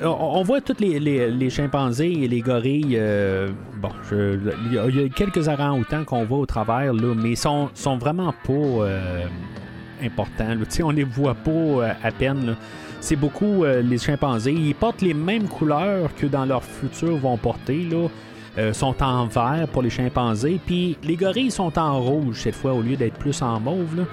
[0.03, 2.95] on, voit tous les, chimpanzés et les gorilles.
[2.97, 3.49] Euh,
[3.81, 7.97] bon, il y, a quelques orang-outans qu'on voit au travers, là, mais ils sont, sont
[7.97, 9.25] vraiment pas euh,
[10.03, 10.55] importants.
[10.69, 12.55] sais, on les voit pas à peine.
[12.99, 14.51] C'est beaucoup les chimpanzés.
[14.51, 17.83] Ils portent les mêmes couleurs que dans leur futur vont porter.
[17.83, 18.07] Là.
[18.57, 22.73] Euh, sont en vert pour les chimpanzés, puis les gorilles sont en rouge cette fois
[22.73, 23.95] au lieu d'être plus en mauve.
[23.95, 24.03] Là.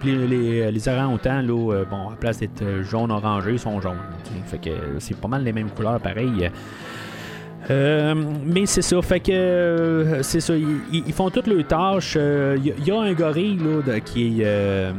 [0.00, 4.00] Puis les, les, orang-outans, là, euh, bon, à place d'être jaune-orangé, sont jaunes.
[4.46, 6.50] Fait que c'est pas mal les mêmes couleurs pareil.
[7.70, 12.14] Euh, mais c'est ça, fait que euh, c'est ça, ils, font toutes leurs tâches.
[12.16, 14.92] Il euh, y, a un gorille là, qui est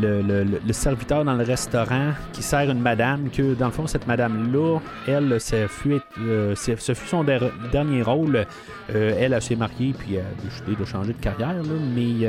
[0.00, 4.78] le, serviteur dans le restaurant qui sert une madame, que dans le fond, cette madame-là,
[5.06, 7.24] elle, ça fut, ce fut son
[7.72, 8.46] dernier rôle.
[8.88, 11.54] elle, a s'est mariée puis a décidé de changer de carrière,
[11.94, 12.26] mais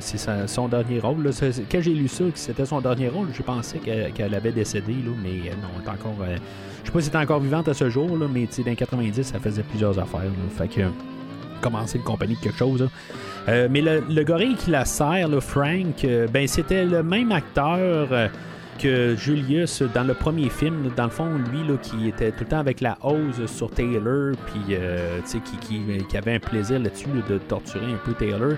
[0.00, 1.30] c'est son dernier rôle.
[1.70, 5.12] Quand j'ai lu ça, que c'était son dernier rôle, j'ai pensé qu'elle avait décédé, là,
[5.22, 6.16] mais non, elle est encore
[6.82, 9.22] je sais pas si elle encore vivante à ce jour, là, mais dans les 90,
[9.22, 10.30] ça faisait plusieurs affaires.
[10.56, 10.82] fait que
[11.62, 12.86] commencer une compagnie de quelque chose.
[13.48, 17.32] Euh, mais le, le, gorille qui la sert, le Frank, euh, ben c'était le même
[17.32, 18.28] acteur euh,
[18.78, 20.90] que Julius dans le premier film.
[20.96, 24.34] Dans le fond, lui là, qui était tout le temps avec la hose sur Taylor,
[24.46, 24.76] puis
[25.26, 28.54] qui, qui, qui, avait un plaisir là-dessus de torturer un peu Taylor.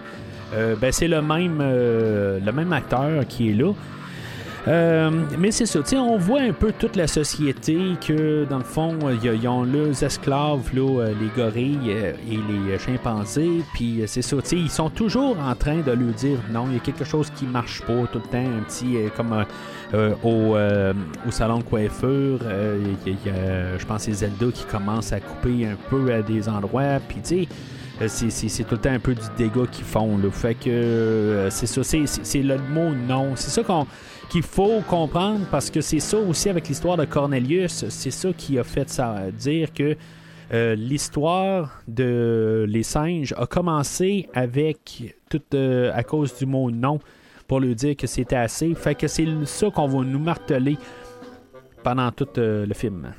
[0.53, 3.73] ben c'est le le même acteur qui est là.
[4.67, 8.97] Euh, mais c'est ça, on voit un peu toute la société que, dans le fond,
[9.23, 14.37] ils ont leurs esclaves, là, euh, les gorilles euh, et les chimpanzés, puis c'est ça,
[14.53, 17.45] ils sont toujours en train de lui dire non, il y a quelque chose qui
[17.45, 19.45] marche pas tout le temps, un petit, comme
[20.23, 22.39] au, au, salon de coiffure,
[23.05, 27.47] je pense c'est Zelda qui commence à couper un peu à des endroits, puis tu
[28.09, 30.19] sais, c'est tout le temps un peu du dégât qu'ils font.
[30.19, 30.31] Là.
[30.31, 33.33] Fait que c'est ça, c'est le mot non.
[33.37, 33.87] C'est ça qu'on
[34.29, 38.59] qu'il faut comprendre parce que c'est ça aussi avec l'histoire de Cornelius, c'est ça qui
[38.59, 39.97] a fait ça, dire que
[40.53, 47.01] euh, l'histoire de les singes a commencé avec tout euh, à cause du mot non
[47.49, 48.75] pour lui dire que c'était assez.
[48.75, 50.77] Fait que c'est ça qu'on va nous marteler
[51.83, 53.13] pendant tout euh, le film.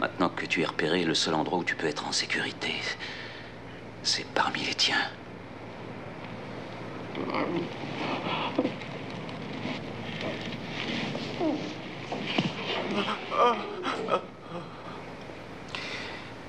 [0.00, 2.72] Maintenant que tu es repéré, le seul endroit où tu peux être en sécurité,
[4.02, 4.96] c'est parmi les tiens.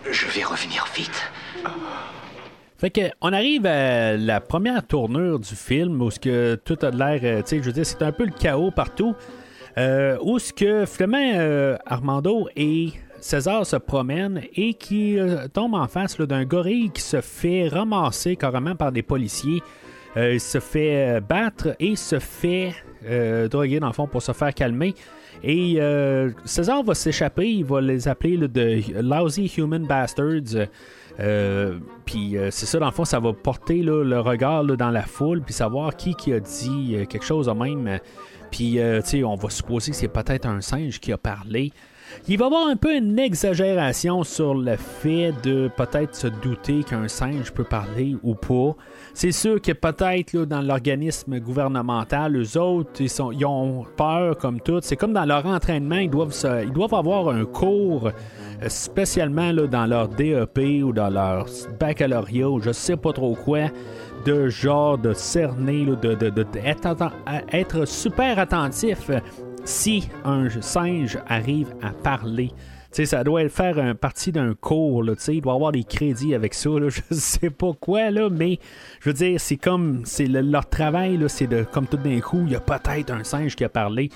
[0.10, 1.32] Je vais revenir vite.
[2.78, 6.92] Fait que on arrive à la première tournure du film où ce que tout a
[6.92, 9.16] l'air, euh, tu sais, je veux dire, c'est un peu le chaos partout.
[9.78, 15.18] Euh, où ce que finalement euh, Armando et César se promènent et qui
[15.54, 19.62] tombe en face d'un gorille qui se fait ramasser carrément par des policiers.
[20.16, 22.74] il se fait battre et se fait
[23.50, 24.94] droguer dans le fond pour se faire calmer.
[25.48, 30.68] Et euh, César va s'échapper, il va les appeler de Lousy Human Bastards.
[31.20, 35.04] Euh, puis euh, c'est ça, dans le fond, ça va porter le regard dans la
[35.04, 38.00] foule, puis savoir qui, qui a dit quelque chose même.
[38.50, 41.72] Puis, tu sais, on va supposer que c'est peut-être un singe qui a parlé.
[42.28, 46.84] Il va y avoir un peu une exagération sur le fait de peut-être se douter
[46.84, 48.76] qu'un singe peut parler ou pas.
[49.14, 54.80] C'est sûr que peut-être dans l'organisme gouvernemental, eux autres, ils, ont peur comme tout.
[54.82, 59.68] C'est comme dans leur entraînement, ils doivent, ils doivent avoir un cours euh, spécialement là,
[59.68, 61.46] dans leur DEP ou dans leur
[61.80, 63.70] baccalauréat ou je sais pas trop quoi
[64.26, 66.46] de genre de cerner, de, de,
[67.54, 69.12] être, super attentif
[69.66, 72.52] si un singe arrive à parler
[73.04, 76.88] ça doit faire partie d'un cours, là, il doit avoir des crédits avec ça, là,
[76.90, 78.60] je sais pas quoi, là, mais
[79.02, 82.54] je veux dire, c'est comme, c'est leur travail, c'est de, comme tout d'un coup, il
[82.54, 84.10] y a peut-être un singe qui a parlé.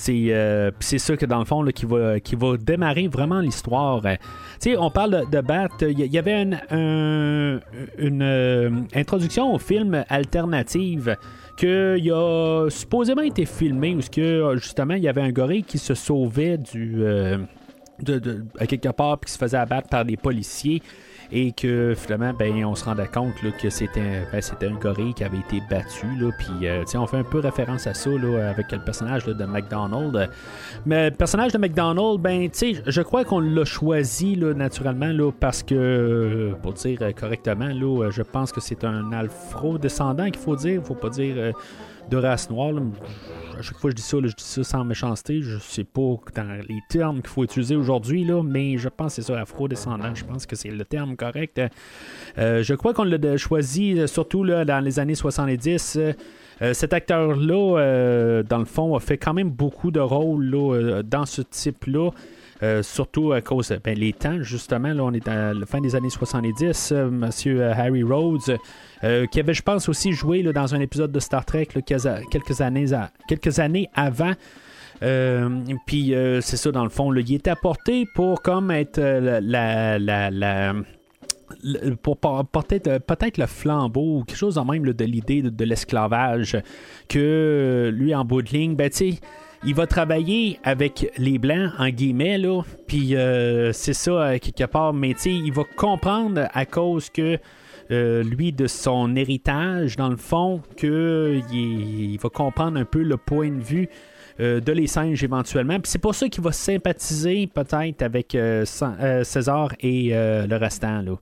[0.00, 3.40] C'est, euh, c'est ça que dans le fond là, qui, va, qui va démarrer vraiment
[3.40, 4.00] l'histoire.
[4.06, 5.70] Euh, on parle de, Bat.
[5.80, 11.16] Il y, avait une, euh, introduction au film alternative
[11.56, 15.94] qui a supposément été filmé où que justement il y avait un gorille qui se
[15.94, 17.02] sauvait du
[18.00, 20.80] de, à quelque part, puis qui se faisait abattre par des policiers.
[21.30, 25.24] Et que finalement, ben, on se rendait compte que c'était, ben, c'était un gorille qui
[25.24, 26.06] avait été battu.
[26.18, 29.44] Là, puis euh, on fait un peu référence à ça là, avec le personnage de
[29.44, 30.30] McDonald.
[30.86, 35.62] Mais le personnage de McDonald, ben, je crois qu'on l'a choisi là, naturellement là, parce
[35.62, 40.82] que, euh, pour dire correctement, là, je pense que c'est un afro-descendant qu'il faut dire.
[40.82, 41.52] Faut pas dire euh,
[42.10, 42.72] de race noire
[43.58, 45.42] à chaque fois que je dis ça, je dis ça sans méchanceté.
[45.42, 49.22] Je sais pas dans les termes qu'il faut utiliser aujourd'hui, là, mais je pense que
[49.22, 50.14] c'est ça, afro-descendant.
[50.14, 51.60] Je pense que c'est le terme correct.
[52.38, 55.98] Euh, je crois qu'on l'a choisi euh, surtout là, dans les années 70.
[55.98, 61.40] Euh, cet acteur-là, dans le fond, a fait quand même beaucoup de rôles dans ce
[61.42, 62.10] type-là.
[62.82, 64.92] surtout à cause ben, les temps, justement.
[64.92, 66.94] Là, on est à la fin des années 70.
[67.12, 68.58] Monsieur Harry Rhodes
[69.04, 72.86] euh, qui avait, je pense, aussi joué dans un épisode de Star Trek quelques, années
[73.28, 74.32] quelques années avant.
[75.02, 79.98] Euh, puis euh, c'est ça, dans le fond, il est apporté pour comme être la,
[79.98, 80.74] la,
[82.02, 86.58] pour porter peut-être le flambeau ou quelque chose en même de l'idée de, l'esclavage
[87.08, 88.90] que lui en bout de ligne, ben
[89.64, 92.62] il va travailler avec les Blancs, en guillemets, là.
[92.88, 93.14] Puis
[93.72, 94.92] c'est ça, quelque part.
[94.92, 97.38] Mais tu il va comprendre à cause que.
[97.90, 103.50] Lui, de son héritage, dans le fond, qu'il il va comprendre un peu le point
[103.50, 103.88] de vue
[104.38, 105.80] de les singes éventuellement.
[105.80, 111.02] Puis c'est pour ça qu'il va sympathiser peut-être avec César et le restant.
[111.02, 111.16] Là.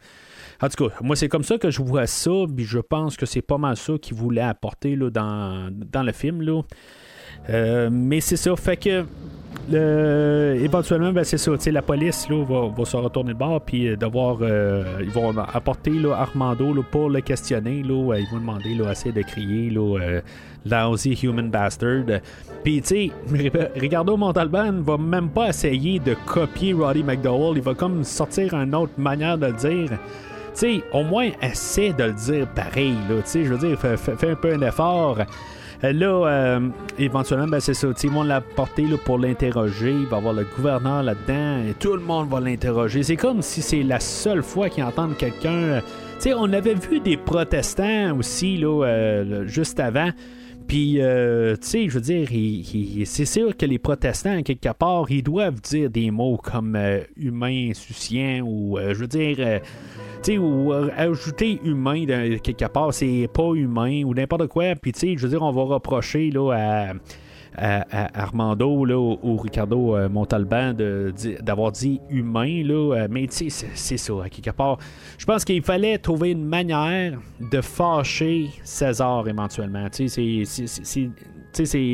[0.61, 3.27] En tout cas, moi, c'est comme ça que je vois ça, puis je pense que
[3.27, 6.41] c'est pas mal ça qu'il voulait apporter là, dans, dans le film.
[6.43, 6.63] Là.
[7.51, 9.05] Euh, mais c'est ça, fait que.
[9.73, 11.53] Éventuellement, ben, c'est ça.
[11.67, 14.39] La police va, se retourner de bord, puis euh, devoir.
[14.41, 17.83] Euh, ils vont apporter Armando pour le questionner.
[17.85, 20.21] Ils vont demander là, assez de crier là,
[20.65, 22.21] Lousy Human Bastard.
[22.65, 23.11] Puis, tu sais,
[23.77, 27.57] Ricardo Montalban va même pas essayer de copier Roddy McDowell.
[27.57, 29.99] Il va comme sortir une autre manière de le dire
[30.93, 35.19] au moins, essaie de le dire pareil, je veux dire, fais, un peu un effort.
[35.85, 37.89] Euh, là, euh, éventuellement, ben, c'est ça.
[38.03, 39.91] Ils vont l'apporter pour l'interroger.
[39.91, 43.03] Il va y avoir le gouverneur là-dedans et tout le monde va l'interroger.
[43.03, 45.81] C'est comme si c'est la seule fois qu'ils entendent quelqu'un.
[46.17, 50.11] Tu sais, on avait vu des protestants aussi, là, euh, juste avant.
[50.67, 52.29] Puis, tu sais, je veux dire,
[53.07, 56.77] c'est sûr que les protestants, quelque part, ils doivent dire des mots comme
[57.17, 59.61] humain, insouciant, ou, je veux dire,
[60.35, 62.05] ou euh, ajouter humain
[62.43, 64.75] quelque part, c'est pas humain ou n'importe quoi.
[64.75, 66.93] Puis, tu sais, je veux dire, on va reprocher là, à.
[67.57, 70.75] Armando là, ou, Ricardo euh, Montalban
[71.41, 74.79] d'avoir dit humain, là, euh, mais tu sais, c'est ça, à quelque part.
[75.19, 79.89] Je pense qu'il fallait trouver une manière de fâcher César éventuellement.
[79.89, 80.43] Tu sais,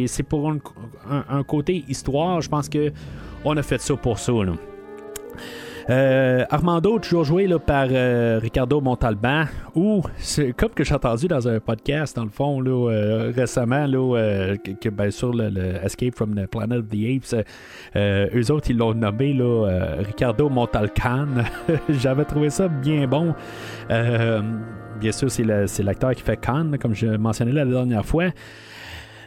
[0.09, 0.59] c'est pour un,
[1.29, 2.93] un, côté histoire, je pense que
[3.45, 4.33] on a fait ça pour ça.
[4.33, 4.55] Là.
[5.91, 10.03] Euh, Armando, toujours joué là, par euh, Ricardo Montalban, ou
[10.57, 15.11] comme que j'ai entendu dans un podcast, dans le fond, euh, récemment, là, que, ben,
[15.11, 15.51] sur le,
[15.85, 17.45] Escape from the Planet of the Apes,
[17.97, 19.37] eux autres, ils l'ont nommé
[19.99, 21.27] Ricardo Montalcan.
[21.89, 23.35] J'avais trouvé ça bien bon.
[23.89, 28.27] bien sûr, c'est l'acteur qui fait Khan, comme je mentionnais la dernière fois.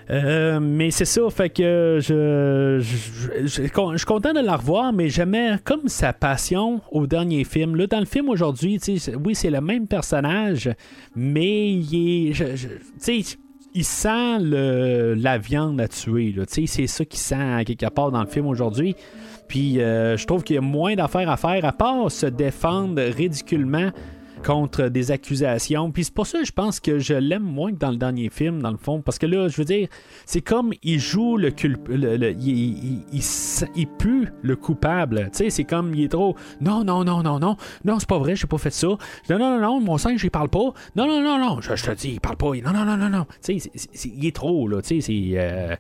[0.10, 3.70] Euh, mais c'est ça, fait que je, je, suis
[4.06, 7.76] content de la revoir, mais j'aimais comme sa passion au dernier film.
[7.76, 8.80] Là, dans le film aujourd'hui,
[9.24, 10.70] oui, c'est le même personnage,
[11.16, 13.38] mais il est.
[13.74, 16.36] il sent le, la viande à tuer.
[16.48, 18.96] C'est ça qu'il sent quelque part dans le film aujourd'hui.
[19.48, 23.02] Puis euh, je trouve qu'il y a moins d'affaires à faire, à part se défendre
[23.02, 23.92] ridiculement
[24.46, 25.92] contre des accusations.
[25.92, 28.30] Puis c'est pour ça que je pense que je l'aime moins que dans le dernier
[28.30, 29.02] film, dans le fond.
[29.02, 29.88] Parce que là, je veux dire,
[30.26, 32.36] c'est comme il joue le culpable.
[32.40, 35.30] Il, il, pue le coupable.
[35.32, 36.36] Tu sais, c'est comme il est trop.
[36.62, 37.58] Non, non, non, non, non.
[37.84, 38.88] Non, c'est pas vrai, j'ai pas fait ça.
[38.88, 38.98] Non,
[39.30, 40.74] non, non, non, mon singe, il parle pas.
[40.96, 41.62] Non, non, non, non.
[41.62, 42.52] Je, te dis, il parle pas.
[42.64, 43.26] Non, non, non, non, non.
[43.44, 43.72] Tu sais,
[44.06, 44.82] il est trop, là.
[44.82, 45.32] Tu sais, c'est.
[45.40, 45.76] Euh,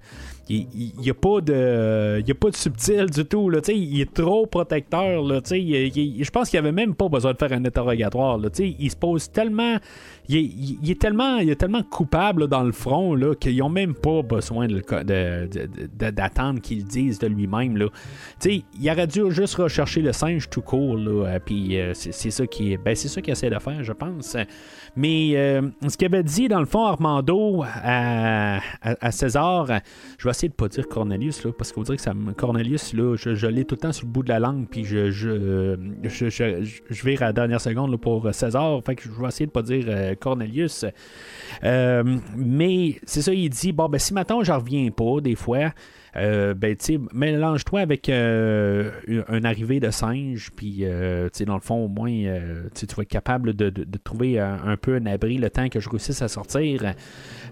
[0.48, 4.14] il n'y a pas de il a pas de subtil du tout là, il est
[4.14, 8.50] trop protecteur là, je pense qu'il avait même pas besoin de faire un interrogatoire là,
[8.60, 9.78] il se pose tellement
[10.28, 14.22] il est, tellement, il est tellement coupable dans le front là, qu'ils n'ont même pas
[14.24, 17.78] besoin d'attendre qu'il dise de lui-même.
[17.78, 17.88] Là.
[18.46, 20.98] il aurait dû juste rechercher le singe tout court.
[20.98, 22.44] Là, euh, puis euh, c'est, ça
[22.84, 24.36] ben, c'est ça qu'il essaie de faire, je pense.
[24.96, 28.62] Mais euh, ce qu'il avait dit, dans le fond, Armando à,
[29.12, 29.68] César,
[30.18, 33.16] je vais essayer de pas dire Cornelius, là, parce qu'on dirait que ça Cornelius, là,
[33.16, 36.30] je, l'ai tout le temps sur le bout de la langue, puis je, je, je,
[36.90, 38.82] je, vais à la dernière seconde pour César.
[38.86, 40.86] Fait que je vais essayer de pas dire Cornelius.
[41.64, 42.04] Euh,
[42.36, 45.72] mais c'est ça, il dit bon, ben si maintenant je reviens pas, des fois.
[46.18, 48.90] Euh, ben, tu mélange-toi avec euh,
[49.28, 50.86] un arrivée de singe, puis,
[51.34, 52.14] tu dans le fond, au moins,
[52.74, 53.70] tu vas être capable de,
[54.02, 56.94] trouver un, peu un abri le temps que je réussisse à sortir.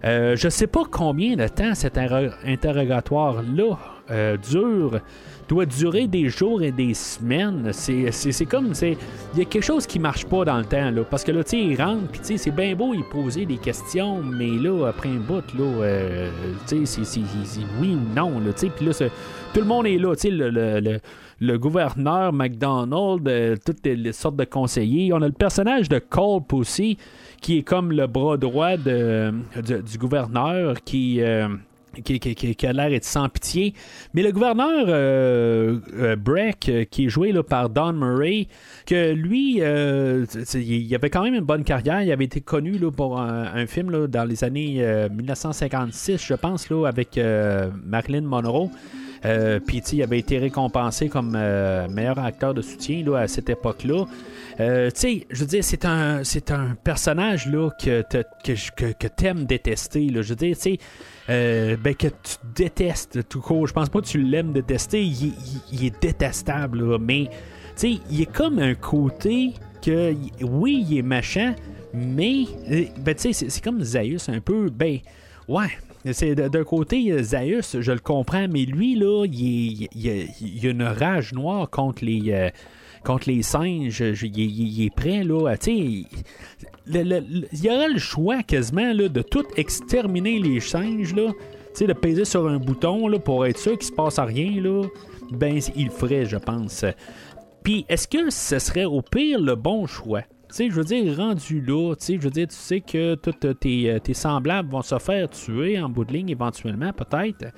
[0.03, 3.77] je sais pas combien de temps cet interrogatoire-là
[4.09, 4.99] dure
[5.47, 7.71] doit durer des jours et des semaines.
[7.73, 8.97] C'est comme, il
[9.37, 11.51] y a quelque chose qui marche pas dans le temps, là, parce que là, tu
[11.51, 14.87] sais, il rentre, puis tu sais, c'est bien beau, il poser des questions, mais là,
[14.87, 16.29] après un bout, là, euh,
[16.67, 17.21] tu sais, c'est
[17.79, 18.93] oui ou non, là, tu sais, puis là,
[19.53, 21.01] tout le monde est là, tu sais,
[21.39, 25.11] le gouverneur McDonald, euh, toutes les, sortes de conseillers.
[25.13, 26.97] On a le personnage de Culp aussi,
[27.41, 31.49] qui est comme le bras droit de, du gouverneur, qui, euh,
[32.01, 33.73] qui, a l'air d'être sans pitié.
[34.13, 38.47] Mais le gouverneur euh, euh, Breck, euh, qui est joué là, par Don Murray,
[38.85, 42.01] que lui, il avait quand même une bonne carrière.
[42.01, 46.69] Il avait été connu là, pour un, film là, dans les années 1956, je pense,
[46.69, 47.19] là, avec
[47.85, 48.69] Marilyn Monroe.
[49.65, 54.05] Puis, il avait été récompensé comme meilleur acteur de soutien là, à cette époque-là.
[54.57, 54.63] tu
[54.95, 58.03] sais, je veux dire, c'est un, c'est un personnage là, que,
[58.43, 60.09] que, que, t'aimes détester.
[60.13, 60.79] Je veux dire, tu sais,
[61.27, 63.67] ben, que tu détestes tout court.
[63.67, 65.03] Je pense pas que tu l'aimes détester.
[65.03, 67.31] Il, est détestable, mais tu
[67.75, 71.55] sais, il est comme un côté que, oui, il est machin,
[71.93, 72.45] mais,
[72.97, 74.99] ben, tu sais, c'est comme Zaius un peu, ben,
[75.47, 75.69] ouais.
[76.11, 79.87] C'est d'un côté, Zaius, je le comprends, mais lui, là, il,
[80.63, 82.49] a une rage noire contre les, euh,
[83.05, 84.03] contre les singes.
[84.21, 85.55] Il, est prêt, là.
[85.57, 86.05] Tu
[86.85, 91.31] il y aurait le choix quasiment là, de tout exterminer les singes, là.
[91.75, 94.83] Tu de peser sur un bouton là, pour être sûr qu'il se passe rien, là.
[95.31, 96.85] Ben, il le ferait, je pense.
[97.63, 100.23] Puis, est-ce que ce serait au pire le bon choix?
[100.53, 103.31] Sais, je veux dire, rendu là, tu sais, je veux dire, tu sais que tous
[103.55, 107.51] tes, euh, tes, semblables vont se faire tuer en bout de ligne éventuellement, peut-être.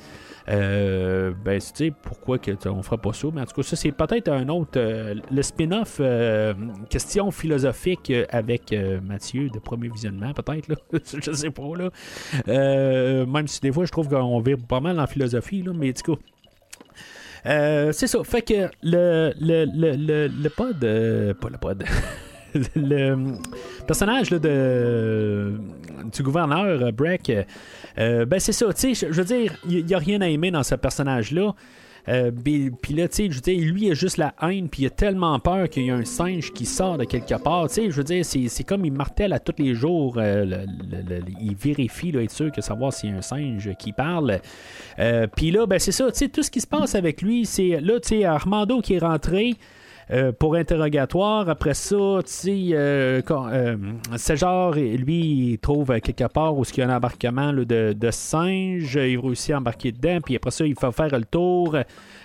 [0.48, 3.28] Euh, ben, tu sais, pourquoi que on ferait pas ça?
[3.34, 4.78] Mais en tout cas, ça, c'est peut-être un autre.
[4.78, 6.00] Euh, le spin-off
[6.90, 8.74] question philosophique avec
[9.04, 10.76] Mathieu de premier visionnement, peut-être, là.
[11.22, 13.26] je sais pas, là.
[13.26, 16.02] même si des fois, je trouve qu'on vire pas mal en philosophie, là, mais du
[16.02, 16.16] coup.
[17.44, 18.24] C'est ça.
[18.24, 20.82] Fait que le, le, le, le, pod.
[20.82, 21.84] Euh, pas le pod.
[22.76, 23.36] le
[23.88, 25.54] personnage de,
[26.12, 27.32] du gouverneur Breck,
[27.98, 30.52] euh, ben c'est ça, tu sais, je veux dire, il n'y a rien à aimer
[30.52, 31.54] dans ce personnage-là.
[32.08, 34.84] Euh, puis là, tu sais, je veux dire, lui, il a juste la haine, puis
[34.84, 37.68] il a tellement peur qu'il y a un singe qui sort de quelque part.
[37.68, 40.16] Tu sais, je veux dire, c'est comme il martèle à tous les jours.
[40.18, 40.66] Euh,
[41.42, 44.40] il vérifie, être sûr que savoir s'il y a un singe qui parle.
[45.00, 47.46] Euh, puis là, ben c'est ça, tu sais, tout ce qui se passe avec lui,
[47.46, 49.56] c'est là, tu sais, Armando qui est rentré.
[50.12, 51.50] Euh, pour interrogatoire.
[51.50, 53.78] Après ça, tu sais, euh, euh
[54.36, 58.96] genre, lui, il trouve quelque part où il y a un embarquement de, singes.
[58.96, 60.20] Il réussit à embarquer dedans.
[60.24, 61.76] Puis après ça, il faut faire le tour.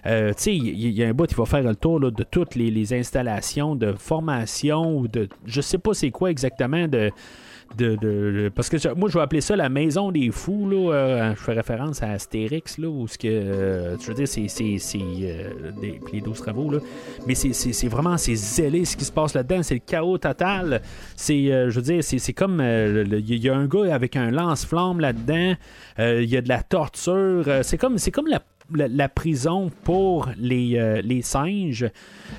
[0.06, 2.92] Euh, il y, a un bout, il va faire le tour de toutes les, les,
[2.92, 5.28] installations de formation ou de.
[5.46, 7.10] Je sais pas c'est quoi exactement de
[7.76, 11.40] de, parce que moi je vais appeler ça la maison des fous là euh, je
[11.40, 15.50] fais référence à Astérix là où ce que euh, je veux dire c'est c'est euh,
[16.12, 16.78] les 12 travaux là.
[17.26, 20.82] Mais c'est vraiment c'est zélé ce qui se passe là-dedans c'est le chaos total.
[21.16, 25.54] C'est je veux dire c'est comme il y a un gars avec un lance-flamme là-dedans
[25.98, 28.40] il y a de la torture c'est comme c'est comme la
[28.74, 31.88] la, prison pour les, euh, les singes.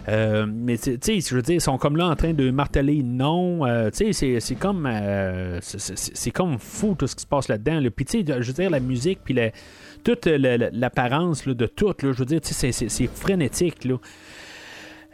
[0.08, 3.04] Euh, mais tu sais, je veux dire, ils sont comme là en train de marteler
[3.04, 3.66] non.
[3.66, 4.90] Euh, tu sais, c'est comme
[5.62, 7.82] c'est comme fou tout ce qui se passe là-dedans.
[7.96, 9.38] Puis tu sais, je veux dire, la musique, puis
[10.04, 13.86] toute l'apparence de tout, là, je veux dire, c'est frénétique.
[13.86, 13.96] Là.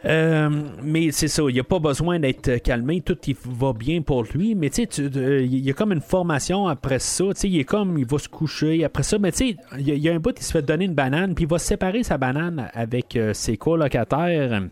[0.04, 0.48] Euh,
[0.82, 4.54] mais c'est ça, il n'y a pas besoin d'être calmé, tout va bien pour lui,
[4.54, 7.64] mais tu sais, il y a comme une formation après ça, tu sais, il est
[7.64, 10.34] comme, il va se coucher après ça, mais tu sais, il y, a un bout,
[10.38, 13.56] il se fait donner une banane, puis il va séparer sa banane avec euh, ses
[13.56, 14.62] colocataires.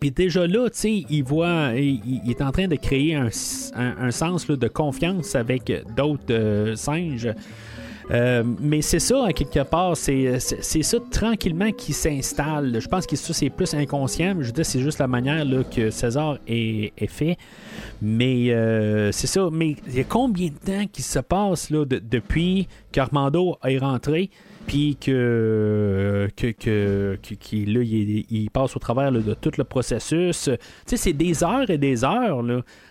[0.00, 3.30] Puis déjà là, tu sais, il voit, il, est en train de créer un,
[4.10, 7.30] sens de confiance avec d'autres euh, singes.
[8.10, 12.78] Euh, mais c'est ça, à quelque part, c'est, ça tranquillement qui s'installe.
[12.80, 14.34] Je pense que ça, c'est plus inconscient.
[14.40, 17.36] je veux dire, c'est juste la manière que César est, fait.
[18.02, 19.48] Mais euh, c'est ça.
[19.50, 24.30] Mais il y a combien de temps qui se passe là, depuis qu'Armando est rentré?
[24.66, 27.16] Puis que, que, que,
[27.52, 30.44] là, il, passe au travers de tout le processus.
[30.44, 32.42] Tu sais, c'est des heures et des heures.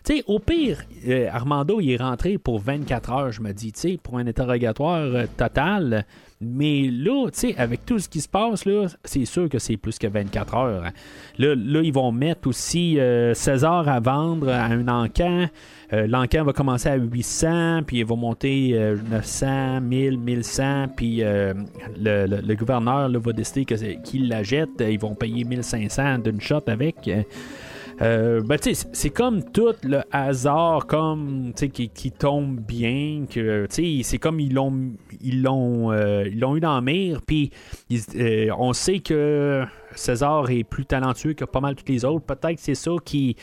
[0.04, 3.72] Tu sais, au pire, euh, Armando, il est rentré pour 24 heures, je me dis,
[3.72, 6.06] tu sais, pour un interrogatoire euh, total.
[6.44, 9.78] Mais là, tu sais, avec tout ce qui se passe, là, c'est sûr que c'est
[9.78, 10.84] plus que 24 heures.
[10.86, 10.92] Hein.
[11.38, 15.48] Là, là, ils vont mettre aussi euh, 16 heures à vendre à un encan.
[15.92, 18.78] Euh, L'encan va commencer à 800, puis il va monter
[19.10, 21.54] 900, 1000, 1100, puis euh,
[21.98, 24.70] le, gouverneur va décider qu'il la jette.
[24.80, 27.10] Ils vont payer 1500 d'une shot avec.
[28.02, 34.40] Euh, ben, c'est comme tout le hasard comme qui, qui tombe bien que c'est comme
[34.40, 37.52] ils l'ont ils l'ont ils l'ont eu dans la mire puis
[38.58, 39.64] on sait que
[39.96, 43.36] César est plus talentueux que pas mal tous les autres peut-être c'est ça qui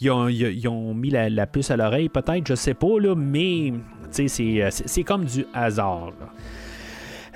[0.00, 5.02] ils ont, mis la, puce à l'oreille, peut-être, je sais pas, là, mais euh, c'est
[5.04, 6.08] comme du hasard.
[6.08, 6.24] Euh,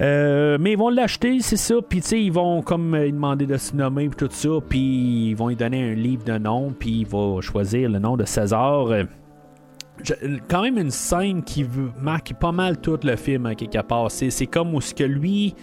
[0.01, 1.76] mais ils vont l'acheter, c'est ça.
[1.86, 4.49] Puis, tu sais, ils vont comme euh, demander de se nommer, puis tout ça.
[4.68, 8.16] Puis, ils vont lui donner un livre de nom, puis il va choisir le nom
[8.16, 8.88] de César.
[10.49, 11.66] quand même une scène qui
[12.01, 14.11] marque pas mal tout le film, hein, quelque part.
[14.11, 15.55] C'est comme où ce que lui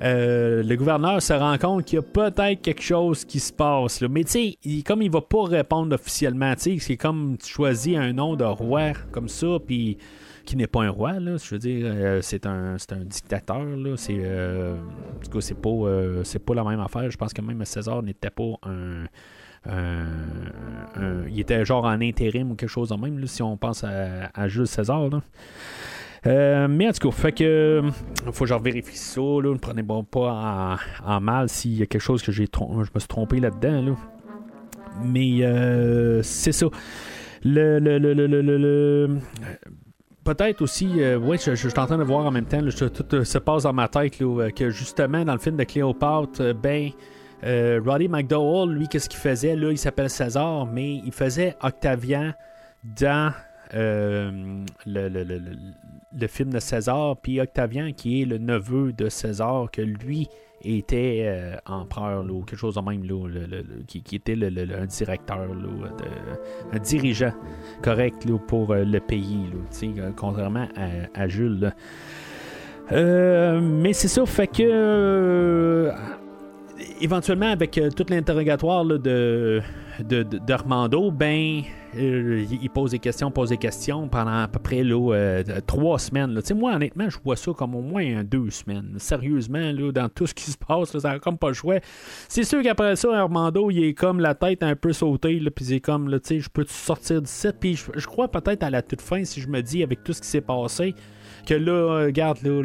[0.00, 4.00] euh, le gouverneur se rend compte qu'il y a peut-être quelque chose qui se passe.
[4.00, 4.08] Là.
[4.08, 8.36] Mais tu sais, comme il va pas répondre officiellement, c'est comme tu choisis un nom
[8.36, 9.98] de roi comme ça, puis
[10.48, 13.96] qui n'est pas un roi, là, je veux dire, euh, c'est un, un dictateur, là,
[13.98, 14.76] c'est, euh,
[15.40, 17.10] c'est pas, euh, c'est pas la même affaire.
[17.10, 19.04] Je pense que même César n'était pas un,
[21.28, 24.30] il était genre en intérim ou quelque chose de même, là, si on pense à,
[24.32, 25.20] à Jules César, là.
[26.26, 27.82] Euh, mais en tout cas, fait que
[28.32, 28.54] faut que je
[28.94, 29.20] ça.
[29.20, 32.46] Là, ne prenez bon pas en, mal s'il y a quelque chose que j'ai
[32.84, 33.82] je me suis trompé là-dedans.
[33.82, 33.96] Là.
[35.04, 36.66] Mais euh, c'est ça.
[37.44, 39.18] Le, le- le- le-
[40.28, 43.24] Peut-être aussi, euh, ouais, je, suis en train de voir en même temps, tout euh,
[43.24, 46.90] se passe dans ma tête, euh, que justement, dans le film de Cléopâtre, ben,
[47.42, 49.56] Roddy McDowell, lui, qu'est-ce qu'il faisait?
[49.56, 52.34] Là, il s'appelle César, mais il faisait Octavian
[52.84, 53.32] dans
[53.72, 55.40] le- le- le-
[56.12, 60.28] le film de César, puis Octavian, qui est le neveu de César, que lui
[60.64, 64.34] était euh, empereur, là, ou quelque chose de même, là, le- le- le- qui, était
[64.34, 67.32] un directeur, là, de- un dirigeant
[67.82, 69.50] correct pour euh, le pays,
[69.98, 71.72] euh, contrairement à, à Jules.
[72.90, 75.92] Euh, mais c'est ça, fait que euh,
[77.00, 79.60] éventuellement avec euh, tout l'interrogatoire de, de,
[80.22, 84.58] de- d'Armando, ben euh, il il pose des questions, pose des questions pendant à peu
[84.58, 86.40] près euh, trois semaines.
[86.54, 88.94] moi honnêtement, je vois ça comme au moins euh, deux semaines.
[88.98, 91.80] Sérieusement, là, dans tout ce qui se passe, ça a comme pas le.
[92.28, 95.74] C'est sûr qu'après ça, Armando, il est comme la tête un peu sautée, puis il
[95.74, 99.24] est comme, je peux sortir d'ici, puis je, je crois peut-être à la toute fin,
[99.24, 100.94] si je me dis, avec tout ce qui s'est passé,
[101.48, 102.62] que là, regarde, là,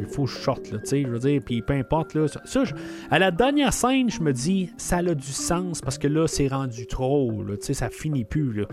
[0.00, 2.26] il faut que je sorte, là, tu sais, je veux dire, puis peu importe, là,
[2.26, 2.74] ça, ça, je-
[3.10, 6.48] à la dernière scène, je me dis, ça a du sens, parce que là, c'est
[6.48, 8.64] rendu trop, là, tu sais, ça finit plus, là.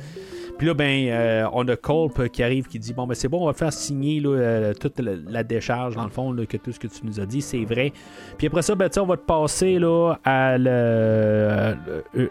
[0.62, 3.42] Puis là, ben, euh, on a Culp qui arrive, qui dit, bon, ben, c'est bon,
[3.42, 6.78] on va faire signer, là, euh, toute la, décharge, dans le fond, que tout ce
[6.80, 7.92] que tu nous as dit, c'est vrai.
[8.38, 11.78] Puis après ça, ben, on va te passer, là, à le-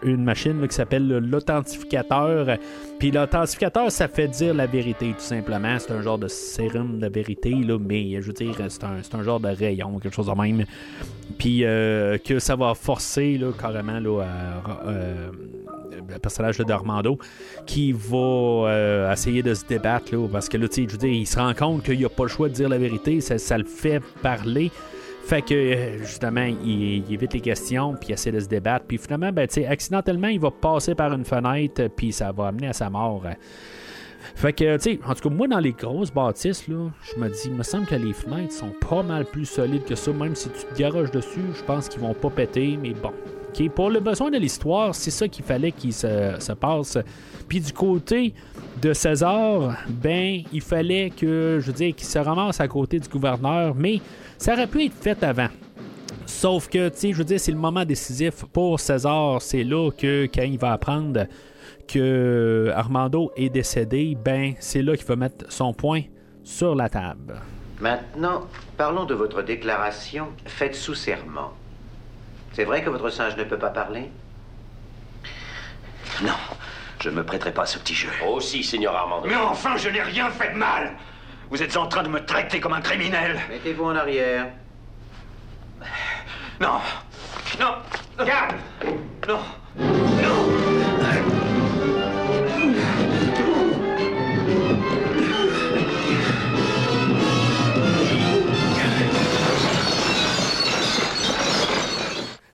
[0.03, 2.55] une machine, qui s'appelle le- l'authentificateur.
[2.99, 5.77] Puis l'authentificateur, ça fait dire la vérité, tout simplement.
[5.77, 9.23] C'est un genre de sérum de vérité, là, mais je veux dire, c'est un, un
[9.23, 10.63] genre de rayon, quelque chose de même.
[11.37, 15.27] Puis euh, que ça va forcer, là, carrément, là, à- euh,
[15.91, 17.17] le personnage de Dormando
[17.65, 21.09] qui va euh, essayer de se débattre, là, parce que là, tu je veux dire,
[21.09, 23.65] il se rend compte qu'il n'a pas le choix de dire la vérité, ça, le
[23.65, 24.71] fait parler.
[25.23, 28.85] Fait que, euh, justement, il, évite les questions, puis il essaie de se débattre.
[28.87, 32.73] Puis finalement, ben, accidentellement, il va passer par une fenêtre, puis ça va amener à
[32.73, 33.23] sa mort.
[34.35, 37.29] Fait que, tu sais, en tout cas, moi, dans les grosses bâtisses, là, je me
[37.29, 40.11] dis, il me semble que les fenêtres sont pas mal plus solides que ça.
[40.11, 43.13] Même si tu te garoches dessus, je pense qu'ils vont pas péter, mais bon.
[43.75, 46.97] Pour le besoin de l'histoire, c'est ça qu'il fallait qu'il se, se passe.
[47.47, 48.33] Puis du côté
[48.81, 53.75] de César, ben, il fallait que, je veux qu'il se ramasse à côté du gouverneur,
[53.75, 53.99] mais
[54.37, 55.49] ça aurait pu être fait avant.
[56.25, 59.41] Sauf que, je veux dire, c'est le moment décisif pour César.
[59.41, 61.25] C'est là que, quand il va apprendre
[61.87, 66.03] que Armando est décédé, ben, c'est là qu'il va mettre son point
[66.43, 67.35] sur la table.
[67.79, 68.47] Maintenant,
[68.77, 71.51] parlons de votre déclaration faite sous serment.
[72.53, 74.09] C'est vrai que votre singe ne peut pas parler
[76.21, 76.33] Non,
[77.01, 78.09] je ne me prêterai pas à ce petit jeu.
[78.27, 79.27] Aussi, Seigneur Armando.
[79.27, 80.91] Mais enfin, je n'ai rien fait de mal.
[81.49, 83.39] Vous êtes en train de me traiter comme un criminel.
[83.49, 84.47] Mettez-vous en arrière.
[86.59, 86.79] Non.
[87.59, 87.75] Non.
[88.25, 88.55] Garde
[89.27, 89.39] Non.
[89.77, 91.40] Non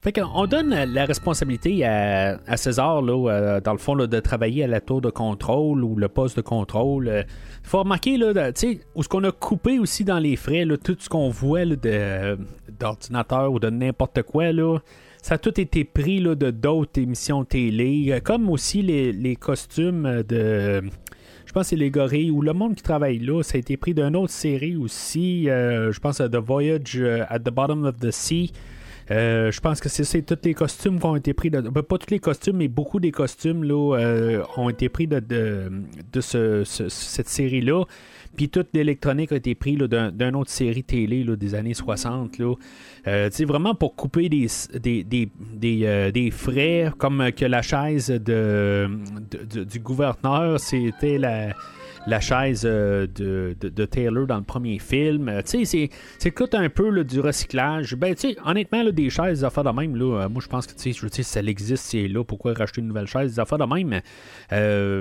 [0.08, 4.68] Fait qu'on donne la responsabilité à, César, là, euh, dans le fond, de travailler à
[4.68, 7.26] la tour de contrôle ou le poste de contrôle.
[7.62, 8.54] Il faut remarquer, là,
[8.96, 11.66] où ce qu'on a coupé aussi dans les frais, là, tout ce qu'on voit
[12.80, 14.78] d'ordinateur ou de n'importe quoi, là,
[15.22, 19.36] ça a tout été pris là, de d'autres émissions télé, euh, comme aussi les, les
[19.36, 20.84] costumes de...
[21.46, 23.44] Je pense que c'est les gorilles ou le monde qui travaille là.
[23.44, 25.50] Ça a été pris d'une autre série aussi.
[25.50, 28.54] euh, je pense à The Voyage euh, at the Bottom of the Sea.
[29.10, 31.50] Euh, je pense que c'est tous les costumes qui ont été pris.
[31.50, 35.08] De, ben, pas tous les costumes, mais beaucoup des costumes là, euh, ont été pris
[35.08, 37.84] de, de, ce- ce- cette série-là.
[38.36, 42.38] Puis toute l'électronique a été pris d'une autre série télé des années 60.
[42.38, 42.54] Là.
[43.08, 44.48] Euh, vraiment pour couper des,
[44.80, 45.30] des, des,
[45.86, 51.54] euh, des frais, comme que la chaise du gouverneur, c'était la
[52.08, 55.30] la chaise euh, de, de- Taylor dans le premier film.
[55.30, 55.90] Euh, tu sais,
[56.20, 57.96] c'est- tout un peu du recyclage.
[57.96, 60.74] Ben, tu sais, honnêtement, des chaises, des affaires de même, euh, moi, je pense que,
[60.74, 64.02] tu sais, ça existe, c'est là, pourquoi racheter une nouvelle chaise, des affaires de même?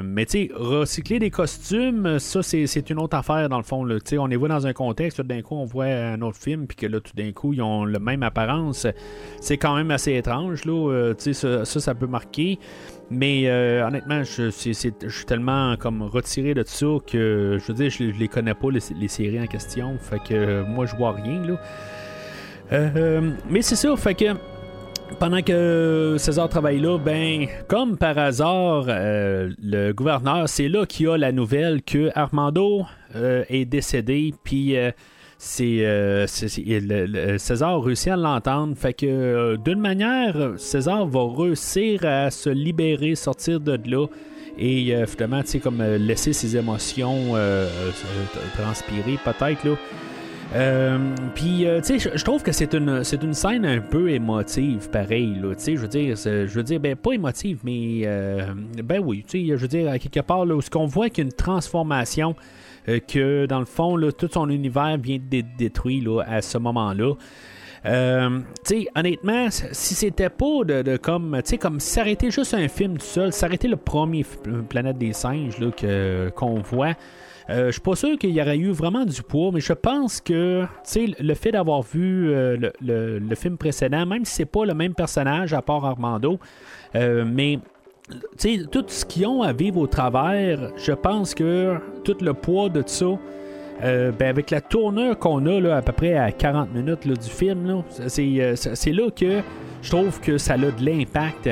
[0.05, 3.85] Mais, tu sais, recycler des costumes, ça, c'est une autre affaire, dans le fond.
[3.85, 3.97] là.
[4.19, 6.87] On les voit dans un contexte, d'un coup, on voit un autre film, puis que
[6.87, 8.87] là, tout d'un coup, ils ont la même apparence.
[9.41, 10.91] C'est quand même assez étrange, là.
[10.93, 12.59] Euh, ça, ça peut marquer.
[13.11, 13.49] Mais
[13.83, 14.93] honnêtement, je, suis
[15.27, 19.41] tellement comme retiré de ça que je veux dire, je, les connais pas les, séries
[19.41, 19.97] en question.
[19.99, 22.91] Fait que moi, je vois rien là.
[23.49, 24.35] mais c'est ça, fait que
[25.19, 31.09] pendant que César travaille là, ben, comme par hasard, euh, le gouverneur, c'est là qu'il
[31.09, 32.85] a la nouvelle que Armando
[33.15, 34.77] euh, est décédé, puis
[35.61, 38.77] euh, c'est, César réussit à l'entendre.
[38.77, 44.07] Fait que d'une manière, César va réussir à se libérer, sortir de là.
[44.59, 47.35] Et finalement, tu sais, comme laisser ses émotions
[48.55, 49.77] transpirer, peut-être, là.
[50.55, 50.99] Euh,
[51.35, 54.89] puis, euh, tu sais, je trouve que c'est une, c'est une scène un peu émotive,
[54.91, 55.55] pareil, là.
[55.55, 59.25] Tu sais, je veux dire, je veux dire, ben, pas émotive, mais, euh, ben oui,
[59.29, 61.27] tu sais, je veux dire, à quelque part, là, où ce qu'on voit qu'il y
[61.27, 62.37] a une transformation,
[62.87, 67.15] que dans le fond, là, tout son univers vient d'être détruit, là, à ce moment-là.
[67.85, 68.41] Euh,
[68.97, 73.33] honnêtement, si c'était pas de, comme, tu sais, comme s'arrêter juste un film tout seul,
[73.33, 74.25] s'arrêter le premier
[74.69, 76.95] Planète des singes là, que, qu'on voit,
[77.49, 80.21] euh, je suis pas sûr qu'il y aurait eu vraiment du poids, mais je pense
[80.21, 80.67] que
[80.97, 85.55] le fait d'avoir vu euh, le, film précédent, même si c'est pas le même personnage
[85.55, 86.41] à part Armando,
[86.97, 87.25] euh,
[88.71, 92.83] tout ce qu'ils ont à vivre au travers, je pense que tout le poids de
[92.87, 93.07] ça,
[93.83, 97.83] ben avec la tournure qu'on a là, à peu près à 40 minutes du film,
[98.09, 99.41] c'est, là que
[99.83, 101.51] je trouve que ça a de l'impact.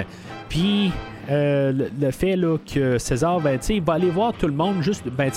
[0.49, 0.93] Puis
[1.29, 2.39] le, fait
[2.73, 5.05] que César, ben, va aller voir tout le monde juste.
[5.09, 5.31] Ben,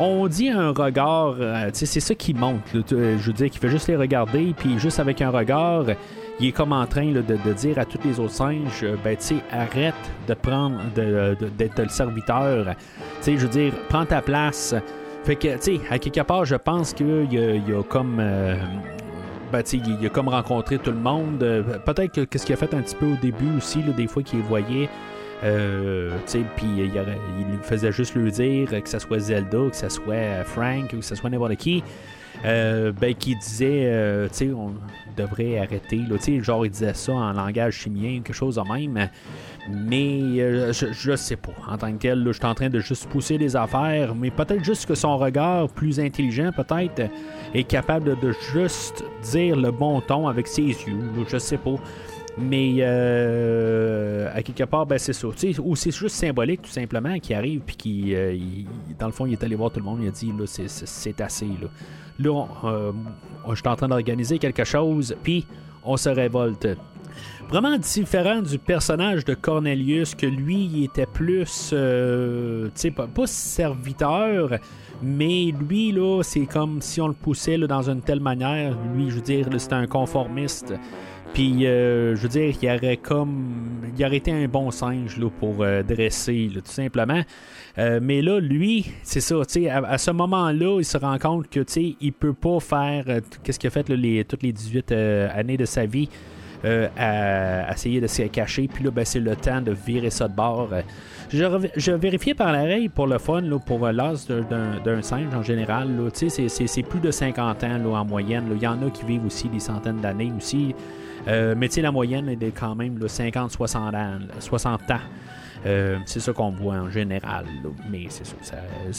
[0.00, 2.60] on dit un regard, euh, c'est ça qui monte.
[2.72, 5.84] je veux dire, qu'il fait juste les regarder, puis juste avec un regard,
[6.40, 9.36] il est comme en train de, dire à tous les autres singes, euh, ben tu
[9.52, 9.94] arrête
[10.26, 12.66] de prendre, d'être le serviteur.
[12.66, 12.74] Tu
[13.20, 14.74] sais, je veux dire, prends ta place.
[15.24, 18.18] Fait que, tu sais, à quelque part, je pense qu'il y, a comme.
[18.20, 18.56] Euh,
[19.52, 21.38] ben, il a comme rencontré tout le monde.
[21.84, 24.40] Peut-être que qu'est-ce qu'il a fait un petit peu au début aussi, des fois qu'il
[24.40, 24.88] voyait.
[25.44, 26.10] Euh,
[26.56, 30.98] puis il, faisait juste lui dire que ce soit Zelda, que ce soit Frank, ou
[30.98, 31.84] que ce soit n'importe qui.
[32.44, 34.74] Euh, ben, qui disait, euh, tu sais, on
[35.16, 35.96] devrait arrêter.
[35.96, 39.08] Là, genre, il disait ça en langage chimien, quelque chose de même.
[39.70, 41.52] Mais euh, je, sais pas.
[41.68, 44.14] En tant que tel, je suis en train de juste pousser les affaires.
[44.14, 47.10] Mais peut-être juste que son regard plus intelligent, peut-être,
[47.54, 50.98] est capable de, juste dire le bon ton avec ses yeux.
[51.26, 51.76] je sais pas.
[52.36, 55.28] Mais euh, à quelque part, ben, c'est ça.
[55.62, 58.16] Ou c'est juste symbolique, tout simplement, qui arrive, puis qui,
[58.98, 61.20] dans le fond, il est allé voir tout le monde, il a dit, là, c'est
[61.20, 61.46] assez.
[61.46, 61.68] Là,
[62.18, 62.92] là euh,
[63.50, 65.46] je suis en train d'organiser quelque chose, puis
[65.82, 66.68] on se révolte.
[67.48, 71.76] Vraiment différent du personnage de Cornelius, que lui, il était plus, tu
[72.74, 74.58] sais, pas, pas, serviteur,
[75.02, 78.76] mais lui, là, c'est comme si on le poussait dans une telle manière.
[78.94, 80.74] Lui, je veux dire, c'était un conformiste.
[81.34, 83.90] Puis, euh, je veux dire, il aurait comme.
[83.98, 87.22] Il aurait été un bon singe là, pour euh, dresser, tout simplement.
[87.76, 91.50] Euh, mais là, lui, c'est ça, tu sais, à, ce moment-là, il se rend compte
[91.50, 93.04] que, tu sais, il peut pas faire
[93.42, 96.08] qu'est-ce qu'il a fait les, toutes les 18 années de sa vie
[96.64, 98.68] à, essayer de se cacher.
[98.72, 100.70] Puis là, ben, c'est le temps de virer ça de bord.
[101.30, 104.28] Je, vérifiais par l'oreille pour le fun, là, pour l'as
[104.84, 105.88] d'un singe en général.
[106.14, 108.44] C'est plus de 50 ans en moyenne.
[108.54, 110.76] Il y en a qui vivent aussi des centaines d'années aussi.
[111.28, 114.18] Euh, mais tu sais, la moyenne est quand même 50-60 ans.
[114.38, 114.98] 60 ans.
[115.66, 117.46] Euh, c'est ça qu'on voit en général.
[117.90, 118.56] Mais c'est ça.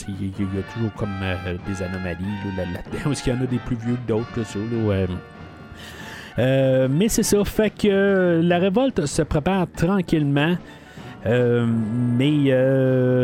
[0.08, 2.24] Il y, a toujours comme euh, des anomalies
[2.56, 2.98] là-dedans.
[3.04, 4.26] Parce qu'il y en a des plus vieux que d'autres.
[6.90, 7.44] mais c'est ça.
[7.44, 10.56] Fait que la révolte se prépare tranquillement.
[11.24, 12.50] mais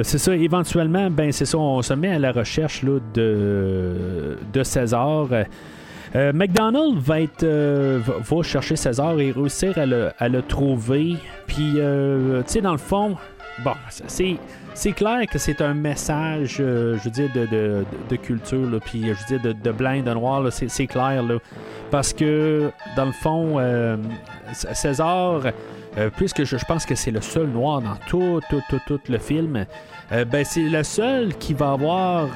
[0.05, 4.63] c'est ça, éventuellement, ben c'est ça, on se met à la recherche là, de, de
[4.63, 5.27] César.
[6.15, 7.03] Euh, McDonald
[7.43, 11.17] euh, va, chercher César et réussir à le, trouver.
[11.47, 13.17] Puis, euh, tu sais, dans le fond,
[13.65, 13.73] bon,
[14.07, 14.37] c'est.
[14.97, 19.53] Clair que c'est un message, je veux dire, de, culture, là, puis je veux de,
[19.53, 21.37] de de noir, c'est clair, là,
[21.91, 23.61] parce que, dans le fond,
[24.53, 25.43] César,
[26.17, 28.41] puisque je, pense que c'est le seul noir dans tout
[29.09, 29.67] le film,
[30.11, 32.29] ben c'est le seul qui va avoir,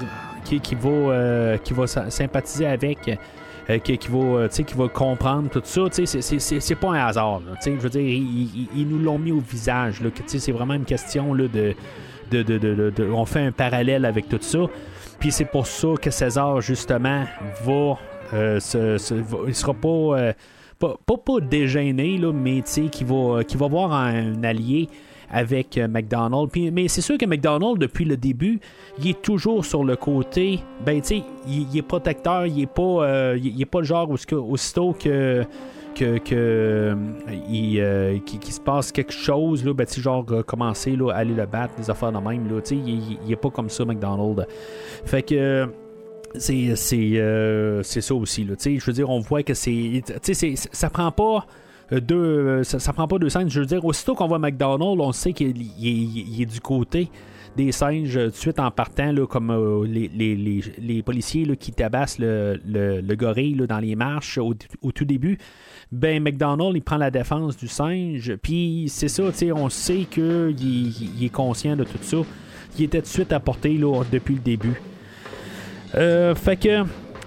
[0.44, 3.18] qui, qui va, qui va sympathiser avec
[3.68, 5.82] euh, qui, va, euh, qui va comprendre tout ça.
[5.90, 7.42] C'est pas un hasard.
[7.64, 10.00] je veux dire, ils, nous l'ont mis au visage.
[10.26, 11.74] C'est vraiment une question là, de,
[12.30, 14.60] de, de, On fait un parallèle avec tout ça.
[15.18, 17.24] Puis c'est pour ça que César, justement,
[17.64, 17.98] va.
[18.34, 18.58] Euh,
[19.46, 20.32] il sera pas,
[20.78, 24.88] pas, pas, pas dégêné, là, mais qui va, qui va voir un allié
[25.30, 26.52] avec euh, McDonald's.
[26.72, 28.60] mais c'est sûr que McDonald's, depuis le début,
[28.98, 30.60] il est toujours sur le côté.
[30.84, 34.16] Ben, tu sais, il, est protecteur, il est pas, euh, il, pas le genre où,
[34.36, 35.44] aussitôt que
[35.94, 36.94] que, que
[37.48, 41.74] il, qui, se passe quelque chose, là, ben, genre commencer là, à aller le battre,
[41.76, 42.46] des affaires de même.
[42.48, 44.46] Là, il, il est pas comme ça, McDonald.
[45.06, 45.66] Fait que
[46.38, 48.46] c'est c'est ça aussi.
[48.46, 50.02] Je veux dire, on voit que c'est.
[50.72, 51.46] Ça prend pas.
[51.90, 53.48] Deux, ça, prend pas deux scènes.
[53.48, 57.10] Je veux dire, aussitôt qu'on voit McDonald, on sait qu'il est, du côté
[57.56, 62.18] des singes tout de suite en partant, là, comme les, les, policiers là, qui tabassent
[62.18, 64.54] le, le, gorille dans les marches au,
[64.92, 65.38] tout début.
[65.92, 68.34] Ben, McDonald, il prend la défense du singe.
[68.42, 69.22] Puis c'est ça,
[69.54, 72.18] on sait qu'il il est conscient de tout ça.
[72.78, 74.80] Il était tout de suite apporté là, depuis le début.
[75.94, 76.84] Euh, fait que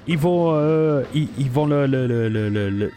[0.07, 2.91] ils vont, euh, ils, vont le,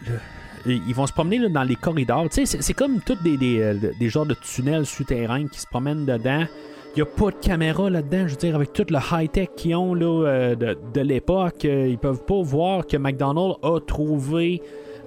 [0.65, 2.27] ils vont se promener dans les corridors.
[2.31, 6.45] C'est comme tous des, des, euh, des, genres de tunnels souterrains qui se promènent dedans.
[6.95, 8.27] Il n'y a pas de caméra là-dedans.
[8.27, 12.23] Je veux dire, avec tout le high-tech qu'ils ont là, de, de l'époque, ils peuvent
[12.23, 14.61] pas voir que McDonald's a trouvé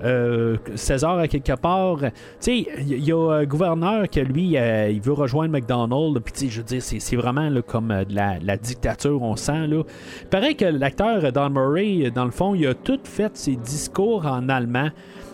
[0.04, 1.98] euh, César à quelque part.
[1.98, 2.06] Tu
[2.40, 6.20] sais, il y, a un gouverneur qui lui, euh, il veut rejoindre McDonald's.
[6.20, 9.66] Puis, je veux dire, c'est vraiment comme euh, de la, dictature, on sent.
[9.66, 9.82] Là.
[10.30, 14.48] Pareil que l'acteur Don Murray, dans le fond, il a tout fait ses discours en
[14.48, 14.90] allemand.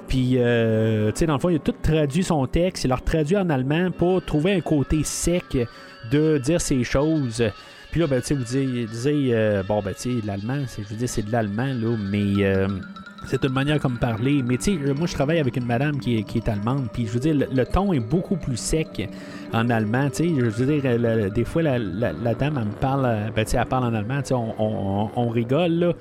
[0.08, 3.36] Puis, tu sais, dans le fond, il a tout traduit son texte, il l'a traduit
[3.36, 5.56] en allemand pour trouver un côté sec
[6.10, 7.42] de dire ces choses.
[7.90, 11.08] Puis là, ben, tu sais, vous disiez, bon, ben, tu sais, l'allemand, je veux dire,
[11.08, 12.66] c'est de l'allemand, là, mais
[13.26, 14.42] c'est une manière comme parler.
[14.42, 17.06] Mais tu sais, moi je travaille avec une madame qui est, qui est allemande, puis
[17.06, 19.08] je veux dire, le, ton est beaucoup plus sec
[19.52, 20.08] en allemand.
[20.10, 23.52] Tu sais, je veux dire, des fois la, dame elle me parle, euh, ben, tu
[23.52, 25.92] sais, elle parle en allemand, tu sais, on, rigole là.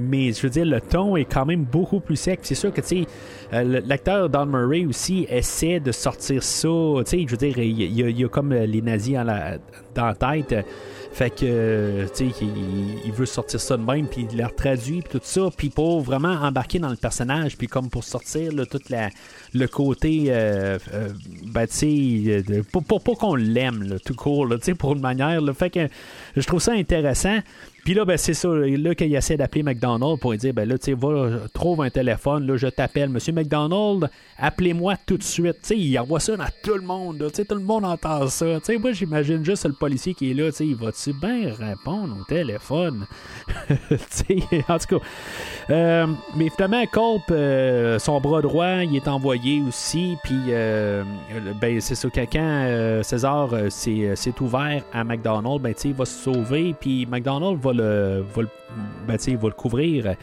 [0.00, 2.40] Mais je veux dire, le ton est quand même beaucoup plus sec.
[2.42, 3.06] C'est sûr que, tu sais,
[3.52, 6.68] euh, l'acteur Don Murray aussi essaie de sortir ça.
[7.04, 10.64] Tu sais, je veux dire, il y, a, comme les nazis dans la tête.
[11.12, 12.46] Fait que, tu sais,
[13.04, 16.00] il, veut sortir ça de même, puis il l'a traduit, puis tout ça, puis pour
[16.00, 19.10] vraiment embarquer dans le personnage, puis comme pour sortir tout la,
[19.52, 21.08] le côté, euh, euh
[21.46, 25.40] ben, tu sais, euh, pour, pour, qu'on l'aime, tout court, tu sais, pour une manière.
[25.54, 25.88] Fait que
[26.36, 27.40] je trouve ça intéressant.
[27.90, 28.46] Puis là, ben, c'est ça.
[28.48, 31.90] Là, qu'il essaie d'appeler McDonald's pour lui dire, ben là, tu sais, va, trouve un
[31.90, 33.08] téléphone, là, je t'appelle.
[33.08, 35.56] Monsieur McDonald, appelez-moi tout de suite.
[35.62, 37.18] Tu sais, il envoie ça dans tout le monde.
[37.30, 38.46] Tu sais, tout le monde entend ça.
[38.60, 40.52] Tu sais, moi, j'imagine juste le policier qui est là.
[40.52, 43.06] Tu sais, il va-tu bien répondre au téléphone?
[43.68, 45.04] tu sais, en tout cas.
[45.70, 50.16] Euh, mais finalement, Culp, euh, son bras droit, il est envoyé aussi.
[50.22, 51.02] Puis, euh,
[51.60, 56.22] ben, c'est ça, quand César s'est ouvert à McDonald's, ben, tu sais, il va se
[56.22, 56.72] sauver.
[56.78, 58.48] Puis, McDonald's va le, va le,
[59.06, 60.14] ben, va le couvrir.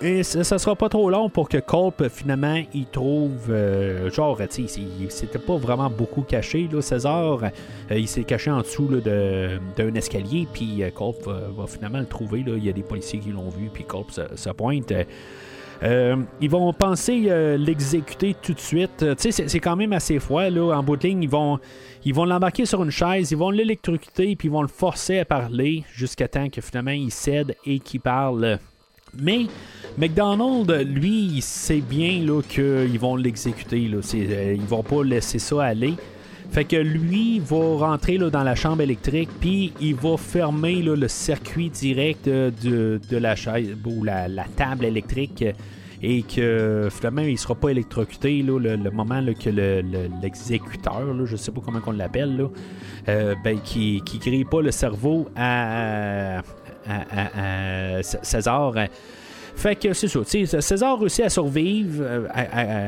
[0.00, 3.50] Et ça, ça, sera pas trop long pour que Culp, finalement, il trouve.
[3.50, 7.42] Euh, genre, tu c'était pas vraiment beaucoup caché, là, César.
[7.42, 7.50] Euh,
[7.98, 10.90] il s'est caché en dessous d'un escalier, puis euh,
[11.56, 12.44] va, finalement le trouver.
[12.44, 12.52] Là.
[12.56, 14.92] Il y a des policiers qui l'ont vu, puis Culp se, pointe.
[15.82, 19.04] ils vont penser l'exécuter tout de suite.
[19.18, 20.48] Sais, c'est quand même assez froid.
[20.48, 20.76] Là.
[20.76, 21.58] En bout de ligne, ils vont
[22.04, 25.24] ils vont l'embarquer sur une chaise, ils vont l'électrocuter, puis ils vont le forcer à
[25.24, 28.58] parler jusqu'à temps que finalement il cède et qu'il parle.
[29.18, 29.46] Mais
[29.96, 33.88] McDonald, lui, il sait bien qu'ils vont l'exécuter.
[33.88, 33.98] Là.
[34.14, 35.94] Euh, ils vont pas laisser ça aller.
[36.50, 41.08] Fait que lui va rentrer là, dans la chambre électrique, puis il va fermer le
[41.08, 45.44] circuit direct de, de la chaise ou la table électrique
[46.02, 49.50] et que finalement il sera pas électrocuté là, le, moment que
[50.22, 52.48] l'exécuteur, le, je sais pas comment on l'appelle,
[53.08, 56.42] euh, ben, qui, qui grille pas le cerveau à,
[58.02, 58.74] César.
[59.54, 60.20] Fait que c'est ça.
[60.60, 62.28] César réussit à survivre euh,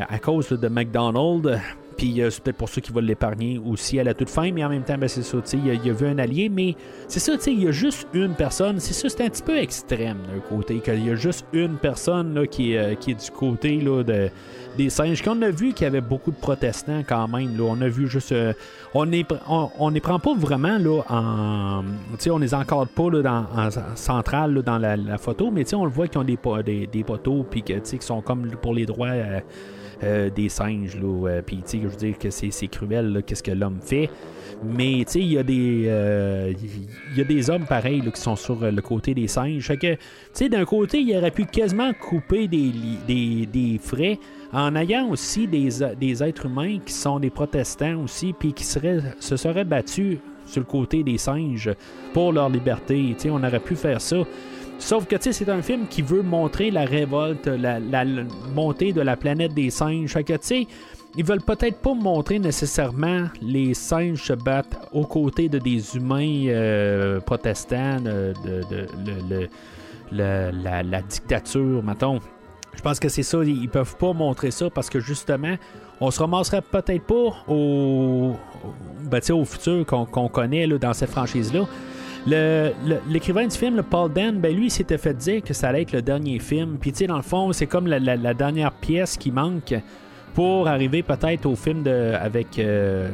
[0.08, 1.58] à, cause de McDonald's.
[1.96, 4.64] Puis euh, c'est peut-être pour ça qu'il va l'épargner aussi à la toute fin, mais
[4.64, 6.74] en même temps, ben, c'est ça, il a, il a vu un allié, mais
[7.08, 8.80] c'est ça, il y a juste une personne.
[8.80, 12.34] C'est ça, c'est un petit peu extrême d'un côté, qu'il y a juste une personne
[12.34, 14.30] là, qui, est, euh, qui du côté là, de,
[14.76, 15.22] des singes.
[15.22, 17.56] Qu'on a vu qu'il y avait beaucoup de protestants quand même.
[17.56, 17.64] Là.
[17.64, 18.32] On a vu juste.
[18.32, 18.52] Euh,
[18.94, 19.22] on ne
[19.78, 21.84] on, les prend pas vraiment là, en.
[22.30, 26.08] On les encadre pas là, dans, en centrale dans la, photo, mais on le voit
[26.08, 29.12] qu'ils ont des, des, poteaux, puis qui sont comme pour les droits.
[30.02, 30.96] Euh, des singes.
[30.96, 34.08] Là, euh, puis, je veux dire que c'est, cruel, qu'est-ce que l'homme fait.
[34.64, 36.54] Mais, tu sais, il y a des euh,
[37.48, 39.66] hommes pareils qui sont sur le côté des singes.
[39.66, 40.00] Fait que, tu
[40.32, 42.72] sais, d'un côté, il aurait pu quasiment couper des,
[43.06, 44.18] des, des frais
[44.54, 45.68] en ayant aussi des,
[46.00, 50.60] des, êtres humains qui sont des protestants aussi, puis qui seraient, se seraient battus sur
[50.60, 51.70] le côté des singes
[52.14, 53.14] pour leur liberté.
[53.16, 54.16] Tu sais, on aurait pu faire ça.
[54.80, 57.78] Sauf que, c'est un film qui veut montrer la révolte, la,
[58.54, 60.12] montée de la planète des singes.
[60.12, 60.66] Fait que, tu
[61.16, 66.46] ils veulent peut-être pas montrer nécessairement les singes se battre aux côtés de des humains
[66.46, 69.48] euh, protestants, de,
[70.12, 72.20] la, dictature, mettons.
[72.74, 75.56] Je pense que c'est ça, ils peuvent pas montrer ça parce que justement,
[76.00, 78.36] on se ramasserait peut-être pas au,
[79.02, 81.66] ben, au futur qu'on connaît dans cette franchise-là.
[82.26, 85.92] L'écrivain du film, le Paul Dan, ben lui, s'était fait dire que ça allait être
[85.92, 86.76] le dernier film.
[86.80, 89.74] Puis, tu sais, dans le fond, c'est comme la, dernière pièce qui manque
[90.34, 93.08] pour arriver peut-être au film de, avec euh,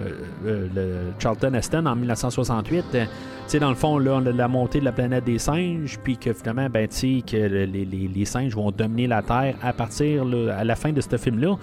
[0.45, 2.85] euh, le Charlton Heston en 1968.
[2.93, 2.99] Tu
[3.47, 6.19] sais, dans le fond, là, on a la montée de la planète des singes, puis
[6.19, 10.25] que finalement, ben, tu sais, que les, les, singes vont dominer la Terre à partir,
[10.57, 11.57] à la fin de ce film-là.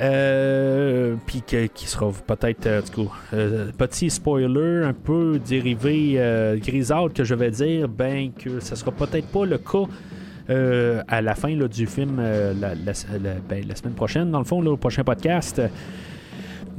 [0.00, 2.80] Euh, puis qui sera peut-être, euh,
[3.34, 8.76] euh, petit spoiler, un peu dérivé euh, grisâtre que je vais dire, ben que ça
[8.76, 9.84] sera peut-être pas le cas.
[11.08, 15.04] à la fin du film la, ben, la, semaine prochaine, dans le fond, le prochain
[15.04, 15.60] podcast.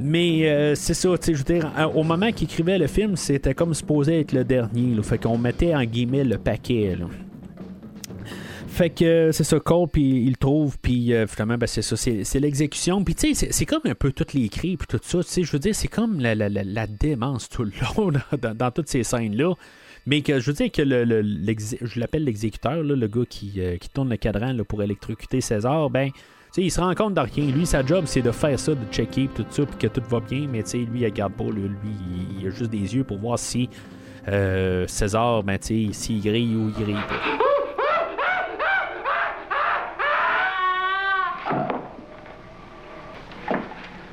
[0.02, 4.20] Mais c'est ça, je veux dire, au moment qu'il écrivait le film, c'était comme supposé
[4.20, 4.94] être le dernier.
[4.94, 6.96] Là, fait qu'on mettait en guillemets le paquet.
[6.98, 7.06] Là.
[8.70, 11.82] Fait que euh, c'est ça, Cole, puis il le trouve, puis euh, finalement, ben, c'est
[11.82, 13.02] ça, c'est, l'exécution.
[13.02, 15.18] Puis tu sais, c'est, comme un peu toutes les cris, puis tout ça.
[15.18, 18.12] Tu sais, je veux dire, c'est comme la, la, démence tout le long
[18.54, 19.54] dans, toutes ces scènes-là.
[20.06, 21.22] Mais que je veux dire que le,
[21.82, 26.10] je l'appelle l'exécuteur, le gars qui, euh, qui, tourne le cadran pour électrocuter César, ben.
[26.52, 27.50] sais, il se rend compte de rien.
[27.50, 30.20] Lui, sa job, c'est de faire ça, de checker, tout ça, puis que tout va
[30.20, 30.46] bien.
[30.50, 31.44] Mais tu sais, lui, il regarde pas.
[31.44, 31.68] Lui,
[32.38, 33.68] il, a juste des yeux pour voir si
[34.86, 37.49] César, ben, tu sais, s'il grille ou il grille pas.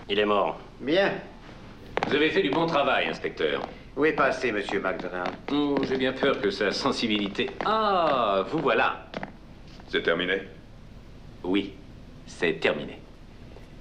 [0.10, 0.60] Il est mort.
[0.80, 1.14] Bien.
[2.08, 3.62] Vous avez fait du bon travail, inspecteur.
[3.98, 7.50] Où est passé, monsieur McDonald oh, J'ai bien peur que sa sensibilité.
[7.66, 9.08] Ah, vous voilà.
[9.88, 10.44] C'est terminé?
[11.44, 11.74] Oui,
[12.26, 13.00] c'est terminé.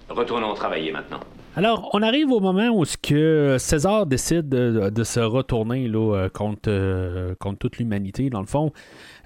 [0.08, 1.20] Retournons travailler maintenant.
[1.58, 7.34] Alors, on arrive au moment où César décide de, se retourner là, euh, contre, euh,
[7.40, 8.72] contre toute l'humanité, dans le fond.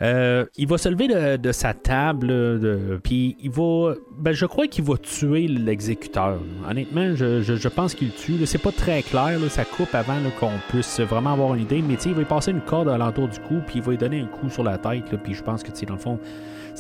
[0.01, 3.95] Euh, il va se lever de, sa table, puis il va.
[4.16, 6.39] Ben, je crois qu'il va tuer l'exécuteur.
[6.70, 8.47] Honnêtement, je, pense qu'il le tue.
[8.47, 12.14] C'est pas très clair, ça coupe avant qu'on puisse vraiment avoir une idée, mais il
[12.14, 14.49] va y passer une corde à du cou, puis il va lui donner un coup
[14.51, 16.20] sur la tête, puis je pense que, dans le fond,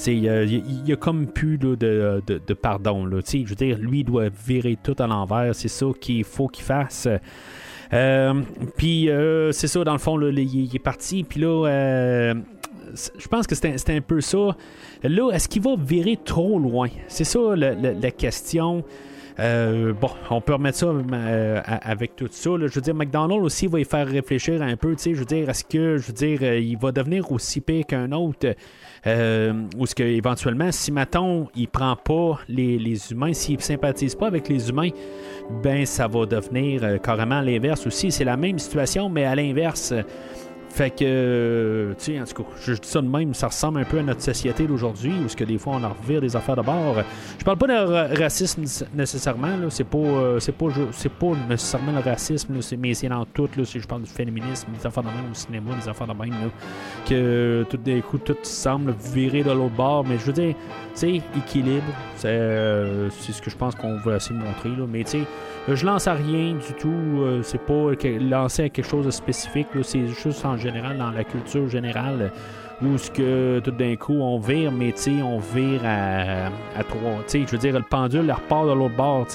[0.06, 3.04] il y, a comme plus de, de, pardon.
[3.04, 5.54] Là, je veux dire, lui, doit virer tout à l'envers.
[5.54, 7.08] C'est ça qu'il faut qu'il fasse.
[7.92, 8.34] Euh,
[8.76, 11.24] puis euh, c'est ça, dans le fond, il, est parti.
[11.24, 12.34] Puis là,
[12.94, 14.56] je pense que c'était un peu ça.
[15.02, 16.88] Là, est-ce qu'il va virer trop loin?
[17.08, 18.84] C'est ça la, question.
[19.38, 22.50] Euh, bon, on peut remettre ça euh, avec tout ça.
[22.58, 24.94] Je veux dire, McDonald's aussi va y faire réfléchir un peu.
[25.02, 28.54] Je veux dire, est-ce que, je veux euh, il va devenir aussi pire qu'un autre?
[29.06, 34.68] Ou est-ce qu'éventuellement, si Maton il prend pas les, humains, s'il sympathise pas avec les
[34.68, 34.90] humains,
[35.62, 38.12] ben ça va devenir carrément l'inverse aussi.
[38.12, 39.94] C'est la même situation, mais à l'inverse.
[40.70, 43.80] Fait que, euh, tu sais, en tout cas, je dis ça de même, ça ressemble
[43.80, 46.36] un peu à notre société d'aujourd'hui, où ce que des fois on en revire des
[46.36, 46.94] affaires de bord.
[47.38, 48.62] Je parle pas de racisme
[48.94, 53.24] nécessairement, là, c'est pas, euh, c'est pas, c'est pas nécessairement le racisme, mais c'est dans
[53.24, 56.06] tout, là, si je parle du féminisme, des affaires de même au cinéma, des affaires
[56.06, 56.36] de là,
[57.08, 61.00] que tout d'un coup, tout semble virer de l'autre bord, mais je veux dire, tu
[61.00, 64.86] sais, équilibre, c'est, euh, c'est ce que je pense qu'on veut essayer de montrer, là,
[64.88, 65.20] mais tu sais,
[65.68, 67.42] je lance à rien du tout.
[67.42, 69.68] C'est pas lancer à quelque chose de spécifique.
[69.82, 72.30] C'est juste en général dans la culture générale
[72.82, 77.22] où ce que tout d'un coup on vire, mais on vire à, trois.
[77.32, 79.26] Je veux dire, le pendule repart de l'autre bord.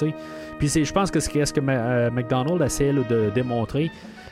[0.58, 3.90] Puis je pense que c'est ce que euh, McDonald's essaie de démontrer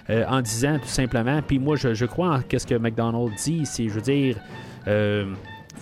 [0.08, 1.40] en disant tout simplement.
[1.42, 3.64] Puis moi, je, crois en ce que McDonald's dit.
[3.66, 4.36] C'est, je veux dire,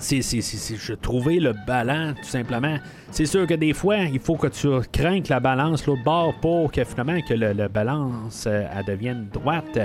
[0.02, 2.76] c'est, je trouver le ballon, tout simplement.
[3.10, 6.72] C'est sûr que des fois, il faut que tu craignes la balance l'autre bord pour
[6.72, 9.78] que finalement que le, balance euh, elle devienne droite.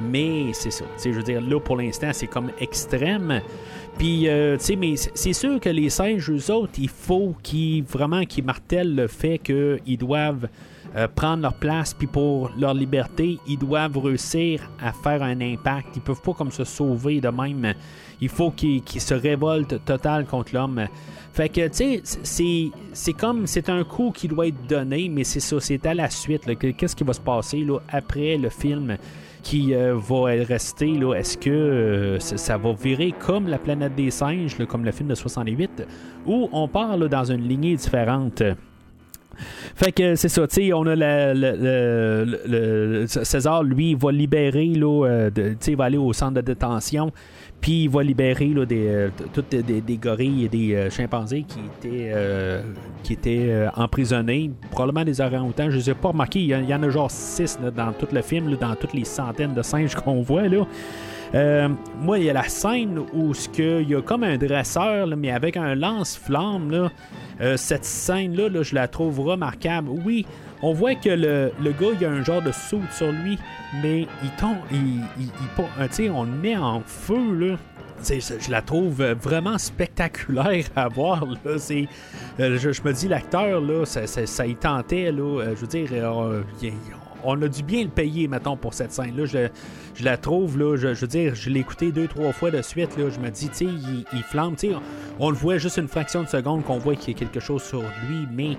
[0.00, 0.84] Mais c'est ça.
[1.02, 3.40] Je veux dire, là, pour l'instant, c'est comme extrême.
[3.98, 7.84] Puis, euh, tu sais, mais c'est sûr que les singes, eux autres, il faut qu'ils
[7.84, 10.48] vraiment qu'ils martèlent le fait qu'ils doivent
[10.96, 15.96] euh, prendre leur place, puis pour leur liberté, ils doivent réussir à faire un impact.
[15.96, 17.74] Ils peuvent pas comme se sauver de même
[18.20, 20.86] il faut qu'il se révolte total contre l'homme.
[21.32, 25.40] Fait que, tu sais, c'est comme, c'est un coup qui doit être donné, mais c'est
[25.40, 26.42] ça, c'est à la suite.
[26.76, 28.96] Qu'est-ce qui va se passer là, après le film?
[29.44, 34.10] Qui euh, va rester, là, est-ce que euh, ça va virer comme La planète des
[34.10, 35.86] singes, comme le film de 68,
[36.26, 38.42] ou on part dans une lignée différente?
[39.74, 40.96] Fait que c'est ça, tu sais, on a
[43.06, 45.30] César, lui, va libérer, là, euh,
[45.66, 47.12] il va aller au centre de détention.
[47.64, 51.60] Puis il va libérer là, des, euh, toutes des, gorilles et des euh, chimpanzés qui
[51.60, 52.60] étaient, euh,
[53.02, 55.70] qui étaient emprisonnés, probablement des orang-outans.
[55.70, 58.20] Je ne les ai pas remarqué, il y, en a genre six dans tout le
[58.20, 60.46] film, dans toutes les centaines de singes qu'on voit.
[60.46, 60.66] Là.
[62.02, 65.56] moi, il y a la scène où il y a comme un dresseur, mais avec
[65.56, 66.90] un lance-flamme.
[67.56, 69.88] cette scène-là, je la trouve remarquable.
[70.04, 70.26] Oui,
[70.64, 73.38] on voit que le, gars, il a un genre de soude sur lui,
[73.82, 77.56] mais il tombe, il, il, on le met en feu, là
[78.04, 81.24] je la trouve vraiment spectaculaire à voir.
[81.26, 81.36] Là.
[81.44, 81.56] Euh,
[82.58, 85.10] je, me dis, l'acteur, là, ça, y tentait.
[85.12, 86.42] Là, euh, je veux dire, euh,
[87.22, 89.24] on a dû bien le payer, mettons, pour cette scène-là.
[89.24, 92.96] Je, la trouve, là, je, veux dire, je l'ai écouté deux, trois fois de suite.
[92.98, 94.56] Là, je me dis, il, il, flambe.
[94.64, 97.40] On, on, le voit juste une fraction de seconde qu'on voit qu'il y a quelque
[97.40, 98.56] chose sur lui, mais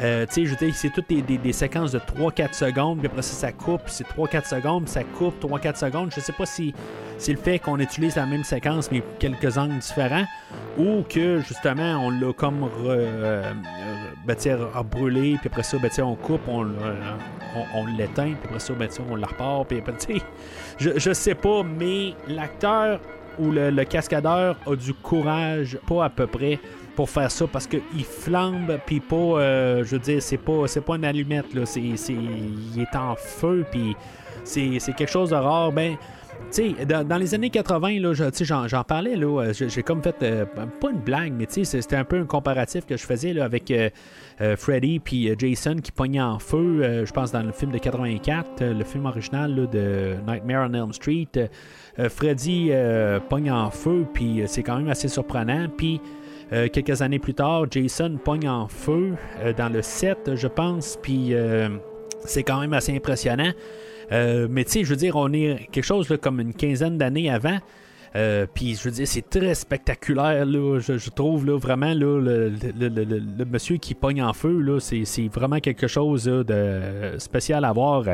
[0.00, 3.52] euh, tu sais, je c'est toutes des, séquences de 3-4 secondes, puis après ça, ça
[3.52, 6.12] coupe, c'est 3-4 secondes, ça coupe 3-4 secondes.
[6.14, 6.74] Je sais pas si
[7.18, 10.24] c'est le fait qu'on utilise la même séquence, mais quelques angles différents,
[10.78, 13.52] ou que justement, on l'a comme euh,
[14.26, 14.36] ben,
[14.90, 16.66] brûlé, puis après ça, ben, on coupe, on,
[17.74, 19.82] on, l'éteint, puis après ça, ben, on la repart, puis
[20.78, 23.00] je, je sais pas, mais l'acteur
[23.38, 26.58] ou le, le cascadeur a du courage, pas à peu près
[26.96, 30.80] pour faire ça parce qu'il flambe puis pas euh, je veux dire c'est pas c'est
[30.80, 33.94] pas une allumette c'est, il est en feu puis
[34.42, 35.96] c'est, quelque chose de rare ben
[36.52, 40.90] tu dans, les années 80, là, j'en, parlais, là, euh, j'ai, comme fait, euh, pas
[40.90, 43.72] une blague, mais c'était un peu un comparatif que je faisais avec
[44.56, 48.84] Freddy puis Jason qui pognaient en feu, je pense dans le film de 84, le
[48.84, 51.48] film original de Nightmare on Elm Street.
[52.10, 52.70] Freddy
[53.30, 56.02] pogne en feu, puis c'est quand même assez surprenant, puis
[56.52, 60.96] euh, quelques années plus tard, Jason pogne en feu euh, dans le set, je pense,
[61.02, 61.68] puis euh,
[62.24, 63.52] c'est quand même assez impressionnant.
[64.10, 67.58] mais tu sais, je veux dire, on est quelque chose comme une quinzaine d'années avant.
[68.54, 73.94] puis je veux dire, c'est très spectaculaire, je, trouve là, vraiment là, le, monsieur qui
[73.94, 78.04] pogne en feu, c'est, vraiment quelque chose de spécial à voir.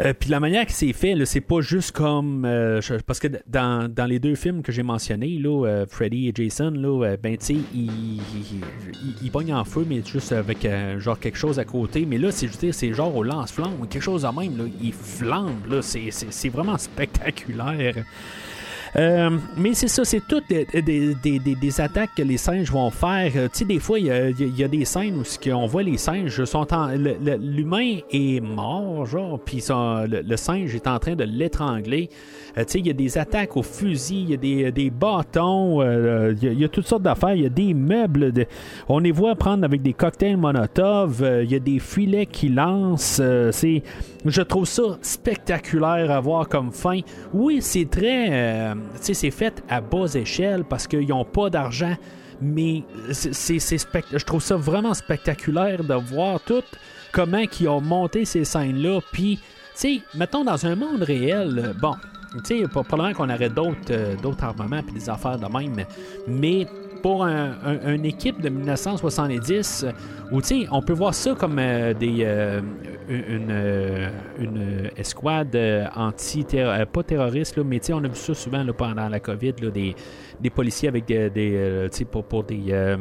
[0.00, 2.44] Euh, puis la manière que c'est fait, c'est pas juste comme.
[2.44, 6.70] Euh, parce que dans, les deux films que j'ai mentionnés, là, euh, Freddy et Jason,
[6.70, 10.66] là, ben, tu sais, ils, pognent en feu, mais juste avec
[10.98, 12.06] genre quelque chose à côté.
[12.06, 14.58] Mais là, c'est, c'est genre au lance-flamme, quelque chose de même.
[14.58, 15.80] Là, ils flambent.
[15.82, 17.94] C'est, vraiment spectaculaire.
[18.96, 23.32] Euh, mais c'est ça, c'est toutes des, attaques que les singes vont faire.
[23.36, 26.44] Euh, tu sais, des fois, il y, a, des scènes où on voit les singes
[26.44, 26.88] sont en.
[26.88, 32.10] L'humain est mort, genre, puis le, singe est en train de l'étrangler.
[32.58, 36.64] Euh, il y a des attaques au fusil, il y a des, bâtons, il y,
[36.64, 38.32] a toutes sortes d'affaires, il y a des meubles.
[38.88, 43.20] on les voit prendre avec des cocktails Monotov, il y a des filets qui lancent.
[43.52, 43.82] c'est
[44.26, 47.00] je trouve ça spectaculaire à voir comme fin.
[47.32, 48.28] Oui, c'est très.
[48.30, 51.94] Euh, c'est fait à bas échelle parce qu'ils n'ont pas d'argent.
[52.42, 52.82] Mais
[53.12, 56.62] c'est, je trouve ça vraiment spectaculaire de voir tout
[57.12, 59.00] comment ils ont monté ces scènes-là.
[59.12, 59.38] Puis,
[60.14, 61.96] mettons dans un monde réel, bon,
[62.44, 65.84] tu sais, probablement qu'on aurait d'autres, euh, d'autres armements puis des affaires de même.
[66.28, 66.66] Mais
[67.02, 69.86] pour une équipe de 1970
[70.32, 72.60] où on peut voir ça comme euh, des euh,
[73.08, 76.44] une, une, escouade euh, anti
[76.92, 79.94] pas terroriste là, mais on a vu ça souvent là, pendant la COVID des,
[80.40, 82.96] des policiers avec des, des pour, pour des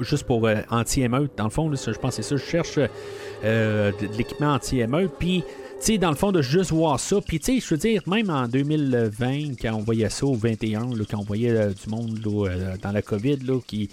[0.00, 5.12] juste pour anti-émeute dans le fond je pense c'est ça je cherche de, l'équipement anti-émeute
[5.18, 5.44] puis
[5.80, 7.20] tu sais, dans le fond, de juste voir ça.
[7.20, 10.88] Puis, tu sais, je veux dire, même en 2020, quand on voyait ça, au 21,
[11.08, 13.88] quand on voyait euh, du monde euh, dans la COVID, là, qui,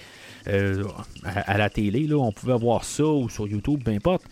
[0.48, 0.84] euh,
[1.24, 4.24] à, la télé, là, on pouvait voir ça, ou sur YouTube, peu importe.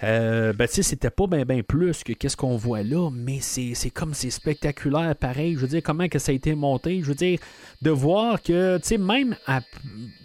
[0.00, 3.90] ben, tu sais, c'était pas bien ben plus que qu'est-ce qu'on voit là, mais c'est
[3.90, 5.54] comme c'est spectaculaire, pareil.
[5.54, 7.00] Je veux dire, comment que ça a été monté.
[7.02, 7.38] Je veux dire,
[7.82, 9.36] de voir que, tu sais, même,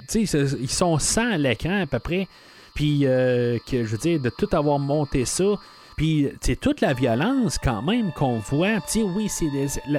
[0.07, 2.29] tu sais, ils sont 100 à l'écran à peu près.
[2.75, 5.57] Puis, que, je veux dire, de tout avoir monté ça
[5.97, 8.79] puis, c'est toute la violence quand même qu'on voit.
[8.87, 9.47] Tu oui, c'est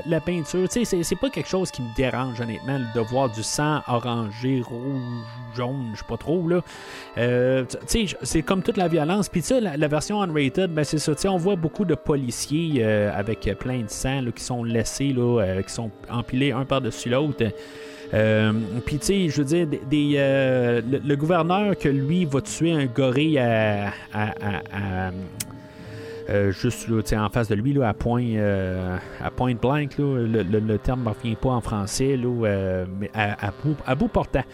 [0.07, 0.69] la, peinture.
[0.69, 4.63] Tu sais, c'est pas quelque chose qui me dérange, honnêtement, de voir du sang orangé,
[4.65, 5.25] rouge,
[5.57, 6.61] jaune, je sais pas trop, là.
[7.19, 9.29] Euh, tu sais, c'est comme toute la violence.
[9.29, 11.17] Puis, ça, la, version unrated, ben, c'est ça.
[11.17, 14.63] Tu sais, on voit beaucoup de policiers euh, avec plein de sang là, qui sont
[14.63, 17.45] laissés, là, euh, qui sont empilés un par-dessus l'autre.
[18.87, 23.41] puis tu sais, je veux dire, des, le, gouverneur que lui va tuer un gorille
[23.41, 25.11] à, à
[26.31, 30.77] euh, juste en face de lui, là, à, point, euh, à point blank, là, le,
[30.77, 34.45] terme ne revient pas en français, là, euh, mais à, bout, à, bout, portant.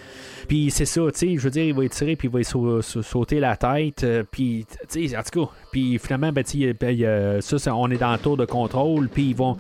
[0.47, 4.07] Puis c'est ça, je veux dire, il va tirer puis il va sauter la tête,
[4.31, 6.45] puis, sais, en tout puis finalement, ben,
[6.79, 9.57] ben ça, on est dans le tour de contrôle, puis ils vont...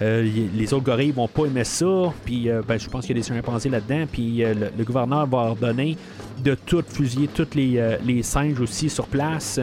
[0.00, 3.28] les autres gorilles vont pas aimer ça, puis ben, je pense qu'il y a des
[3.28, 5.98] chimpanzés là-dedans, puis le, gouverneur va ordonner
[6.42, 9.60] de tout fusiller tous les, les singes aussi sur place.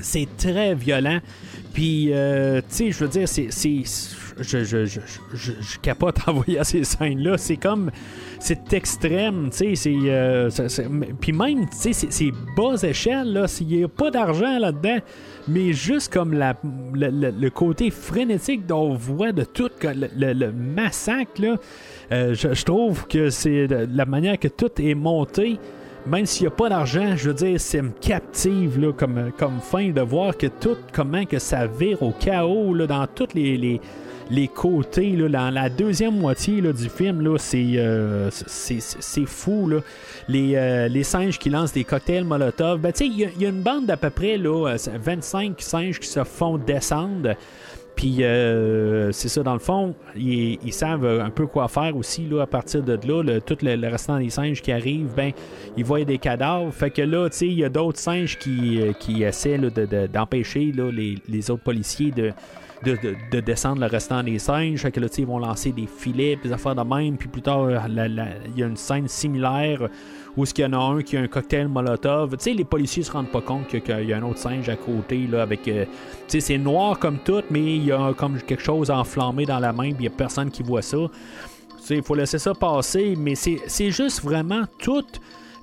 [0.00, 1.20] C'est très violent.
[1.72, 3.48] Puis, euh, tu sais, je veux dire, c'est,
[4.40, 7.36] je, je, capote en voyant ces scènes-là.
[7.38, 7.90] C'est comme.
[8.38, 9.90] C'est extrême, tu sais.
[10.06, 10.50] euh,
[11.20, 13.46] Puis même, tu sais, c'est- bas échelle, là.
[13.60, 14.98] Il n'y a pas d'argent là-dedans.
[15.48, 16.56] Mais juste comme la,
[16.94, 21.56] le, côté frénétique dont on voit de tout le, le- massacre, là.
[22.12, 25.58] euh, je, trouve que c'est la manière que tout est monté.
[26.06, 29.90] Même s'il n'y a pas d'argent, je veux dire, me captive là, comme, comme fin
[29.90, 33.80] de voir que tout, comment que ça vire au chaos là, dans tous les,
[34.30, 35.10] les, côtés.
[35.16, 39.68] Là, dans la deuxième moitié là, du film, là, c'est, euh, c'est, c'est- c'est fou.
[39.68, 39.78] Là.
[40.28, 42.78] Les, euh, les singes qui lancent des cocktails Molotov.
[42.80, 46.08] Ben, il y, y a une bande d'à peu près là, euh, 25 singes qui
[46.08, 47.34] se font descendre.
[47.96, 52.42] Puis euh, c'est ça, dans le fond, ils, savent un peu quoi faire aussi là,
[52.42, 53.40] à partir de là.
[53.40, 55.32] Tout le, restant des singes qui arrivent, ben,
[55.78, 56.70] ils voient des cadavres.
[56.72, 59.70] Fait que là, tu sais, il y a d'autres singes qui, euh, qui essaient de-
[59.70, 62.32] de- d'empêcher là, les, les autres policiers de,
[62.84, 64.80] de, de- de descendre le restant des singes.
[64.82, 67.16] Fait que là, tu sais, ils vont lancer des filets, des affaires de même.
[67.16, 69.88] Puis plus tard, il y a une scène similaire
[70.36, 72.36] où est-ce qu'il y en a un qui a un cocktail Molotov?
[72.36, 74.76] Tu sais, les policiers se rendent pas compte qu'il y a un autre singe à
[74.76, 75.66] côté, là, avec...
[75.68, 75.90] euh, tu
[76.28, 79.72] sais, c'est noir comme tout, mais il y a comme quelque chose enflammé dans la
[79.72, 80.98] main, puis il y a personne qui voit ça.
[81.78, 85.04] Tu sais, il faut laisser ça passer, mais c'est juste vraiment tout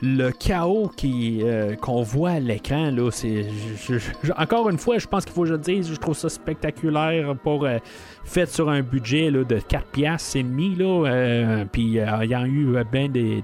[0.06, 2.92] le chaos qui, euh, qu'on voit à l'écran.
[2.92, 3.46] Là, c'est,
[4.38, 7.36] encore une fois, je pense qu'il faut que je le dise, je trouve ça spectaculaire
[7.38, 7.78] pour euh,
[8.26, 10.76] fait sur un budget là, de 4 piastres et demi.
[10.76, 13.42] Là, euh, puis il y a eu euh, ben des,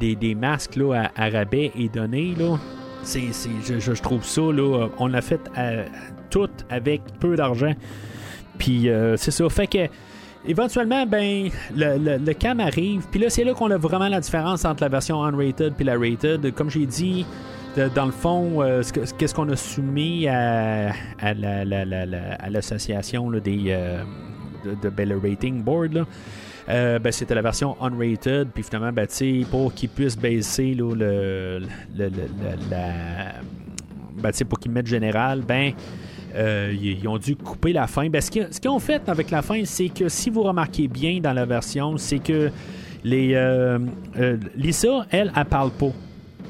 [0.00, 2.34] des, des masques là, à, rabais et donnés.
[2.38, 2.56] Là.
[3.66, 5.84] Je, je- trouve ça, là, on l'a fait euh,
[6.30, 7.72] tout avec peu d'argent.
[8.58, 9.48] Puis euh, c'est ça.
[9.48, 9.86] Fait que
[10.46, 13.06] éventuellement, ben, le, le, le cam arrive.
[13.10, 15.98] Puis là, c'est là qu'on a vraiment la différence entre la version unrated puis la
[15.98, 16.52] rated.
[16.54, 17.24] Comme j'ai dit,
[17.94, 22.04] dans le fond, euh, ce que- qu'est-ce qu'on a soumis à, à la- la- la-
[22.06, 24.02] la- à l'association des euh,
[24.64, 26.04] de, de rating board.
[26.70, 29.06] Euh, ben, c'était la version unrated, puis finalement, ben,
[29.50, 31.58] pour qu'ils puissent baisser le, le-
[31.96, 32.10] le-
[32.70, 33.32] la,
[34.14, 35.72] ben, pour qu'ils mettent général, ben,
[36.34, 38.08] euh, ils ont dû couper la fin.
[38.08, 41.32] Ben, ce qu'ils ont fait avec la fin, c'est que si vous remarquez bien dans
[41.32, 42.50] la version, c'est que
[43.02, 43.78] les euh,
[44.18, 45.90] euh, Lisa, elle, elle parle pas.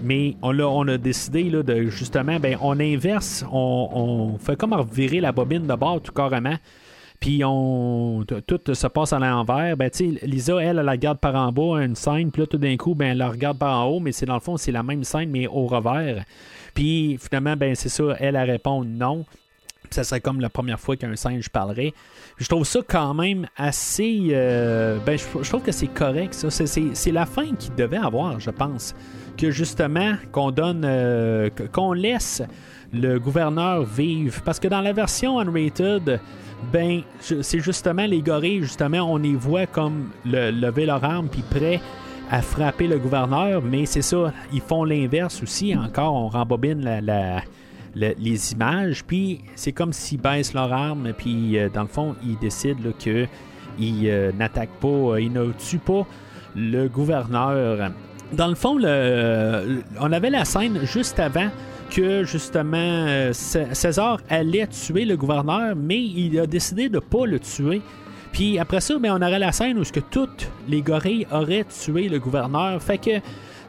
[0.03, 3.89] Mais on a, on a décidé là, de justement, ben, on inverse, on,
[4.35, 6.57] on fait comme revirer la bobine de bord tout carrément.
[7.21, 9.77] Puis on tout se passe à l'envers.
[9.77, 9.91] Ben,
[10.23, 12.95] Lisa, elle, elle la regarde par en bas, une scène, puis là, tout d'un coup,
[12.95, 15.05] ben, elle la regarde par en haut, mais c'est dans le fond, c'est la même
[15.05, 16.25] scène, mais au revers.
[16.75, 19.27] Puis finalement, ben, c'est ça, elle, elle répond non.
[19.83, 21.93] Puis ça serait comme la première fois qu'un singe parlerait.
[22.39, 24.29] Je trouve ça quand même assez.
[24.31, 26.49] euh, ben, je, trouve que c'est correct, ça.
[26.51, 28.95] C'est- la fin qu'il devait avoir, je pense.
[29.37, 30.85] Que justement, qu'on donne.
[30.85, 32.43] euh, qu'on laisse
[32.93, 34.41] le gouverneur vivre.
[34.45, 36.21] Parce que dans la version unrated,
[36.73, 41.43] ben, c'est justement les gorilles, justement, on les voit comme le, lever leur arme puis
[41.43, 41.81] prêts
[42.31, 45.75] à frapper le gouverneur, mais c'est ça, ils font l'inverse aussi.
[45.77, 47.43] Encore, on rembobine la, la-
[47.97, 52.15] le- les images, puis c'est comme s'ils baissent leur arme, puis euh, dans le fond,
[52.25, 53.27] ils décident là, que
[53.83, 56.07] euh, n'attaquent pas, euh, ils ne tuent pas
[56.55, 57.91] le gouverneur.
[58.33, 61.49] Dans le fond, on avait la scène juste avant
[61.91, 67.27] que justement euh, Cé- César allait tuer le gouverneur, mais il a décidé de pas
[67.27, 67.83] le tuer.
[68.33, 71.65] Puis après ça, ben, on aurait la scène où ce que toutes les gorilles auraient
[71.65, 72.81] tué le gouverneur.
[72.83, 73.19] Fait que,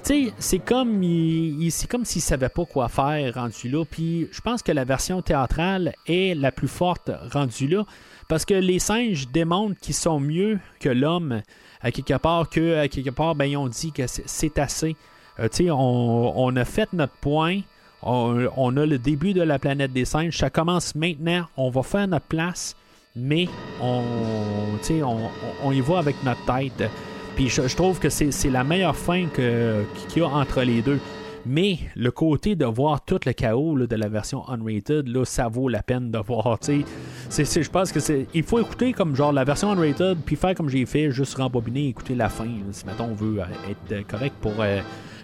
[0.03, 3.84] tu c'est comme il, il- c'est comme s'il savait pas quoi faire rendu là.
[3.89, 7.84] Puis je pense que la version théâtrale est la plus forte rendue là.
[8.30, 11.41] Parce que les singes démontrent qu'ils sont mieux que l'homme
[11.82, 14.95] à quelque part, que à quelque part, ben, ils ont dit que c'est- assez.
[15.39, 17.61] Euh, tu sais, on a fait notre point.
[18.04, 20.38] On, a le début de la planète des singes.
[20.38, 21.45] Ça commence maintenant.
[21.58, 22.76] On va faire notre place.
[23.16, 23.47] Mais
[23.82, 26.89] on, y va avec notre tête.
[27.36, 30.99] Puis je, trouve que c'est la meilleure fin qu'il y a entre les deux.
[31.45, 35.70] Mais le côté de voir tout le chaos de la version unrated, là, ça vaut
[35.70, 36.60] la peine de voir.
[36.62, 38.28] je pense que c'est.
[38.34, 41.88] Il faut écouter comme genre la version unrated, puis faire comme j'ai fait, juste rembobiner
[41.88, 42.47] écouter la fin.
[42.72, 44.82] si mettons on veut euh, être euh, correct pour euh,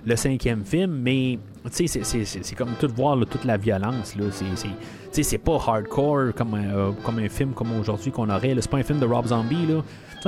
[0.08, 1.00] le cinquième film.
[1.04, 1.38] Mais
[1.70, 4.16] c'est- comme tout voir toute la violence.
[5.12, 8.56] C'est- pas hardcore comme, un- euh, comme un film comme aujourd'hui qu'on aurait.
[8.60, 9.66] C'est pas un film de Rob Zombie.
[9.68, 9.82] Là.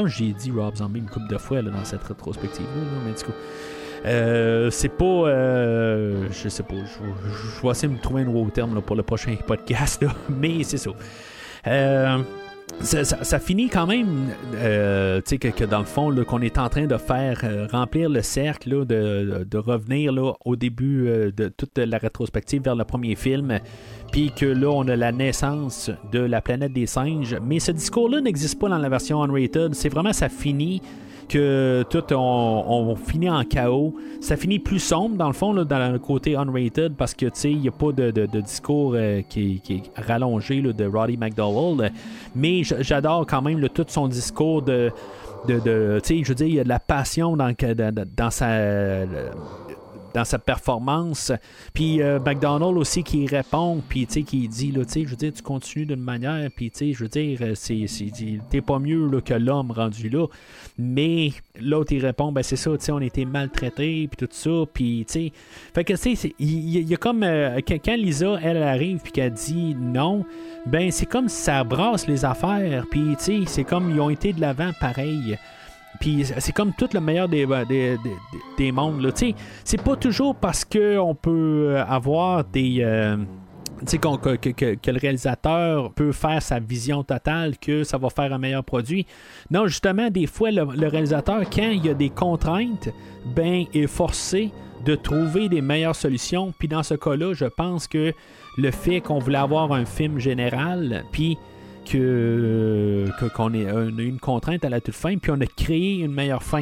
[0.07, 2.65] J'ai dit Rob Zombie une couple de fois dans cette rétrospective.
[3.05, 3.32] Mais du coup.
[4.05, 5.03] Euh, c'est pas.
[5.05, 6.75] euh, je sais pas.
[6.75, 10.01] Je, vais essayer de me trouver un nouveau terme pour le prochain podcast.
[10.01, 10.91] là, mais c'est ça.
[12.82, 16.87] Ça, finit quand même, euh, tu sais, que, dans le fond, qu'on est en train
[16.87, 20.13] de faire euh, remplir le cercle, de, revenir
[20.46, 23.59] au début euh, de toute la rétrospective vers le premier film,
[24.12, 27.37] puis que là, on a la naissance de la planète des singes.
[27.43, 29.74] Mais ce discours-là n'existe pas dans la version unrated.
[29.74, 30.82] C'est vraiment, ça finit
[31.30, 33.96] que tout on, finit en chaos.
[34.20, 37.51] Ça finit plus sombre dans le fond dans le côté unrated parce que tu sais
[37.51, 41.92] il n'y a pas de, discours euh, qui, est rallongé de Roddy McDowell.
[42.36, 44.92] Mais j'adore quand même tout son discours de
[45.47, 47.54] de, tu sais, je veux dire, il y a de la passion dans,
[48.18, 49.06] dans sa,
[50.13, 51.31] dans sa performance.
[51.73, 55.41] Puis euh, McDonald aussi qui répond, puis qui dit, là, tu je veux dire, tu
[55.41, 57.86] continues d'une manière, puis tu sais, je veux dire, euh, c'est,
[58.49, 60.27] t'es pas mieux que l'homme rendu là.
[60.77, 64.63] Mais l'autre, il répond, ben c'est ça, tu sais, on était maltraités, puis tout ça,
[64.73, 65.31] puis tu sais.
[65.73, 67.23] Fait que, tu sais, il y, a comme.
[67.23, 70.25] Euh, quand Lisa, elle, arrive, puis qu'elle dit non,
[70.65, 74.71] ben c'est comme ça brasse les affaires, puis c'est comme ils ont été de l'avant
[74.79, 75.37] pareil.
[76.00, 78.17] Puis c'est comme tout le meilleur des, des, des,
[78.58, 79.01] des mondes.
[79.01, 79.12] Là.
[79.63, 82.78] C'est pas toujours parce qu'on peut avoir des.
[82.82, 83.17] Euh,
[83.86, 88.38] que, que, que, le réalisateur peut faire sa vision totale que ça va faire un
[88.38, 89.05] meilleur produit.
[89.51, 92.89] Non, justement, des fois, le, réalisateur, quand il y a des contraintes,
[93.26, 94.51] ben, est forcé
[94.86, 96.54] de trouver des meilleures solutions.
[96.58, 98.13] Puis dans ce cas-là, je pense que
[98.58, 101.38] le fait qu'on voulait avoir un film général, puis
[103.36, 106.61] qu'on ait une contrainte à la toute fin, puis on a créé une meilleure fin.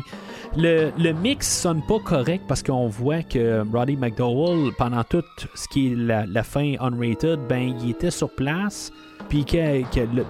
[0.56, 5.24] Le, le mix sonne pas correct parce qu'on voit que Roddy McDowell, pendant tout
[5.56, 8.92] ce qui est la, fin unrated, ben il était sur place
[9.30, 9.82] puis que,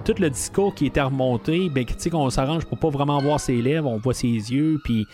[0.04, 3.88] tout le discours qui était remonté, ben, qu'on s'arrange pour pas vraiment voir ses lèvres,
[3.88, 5.06] on voit ses yeux, puis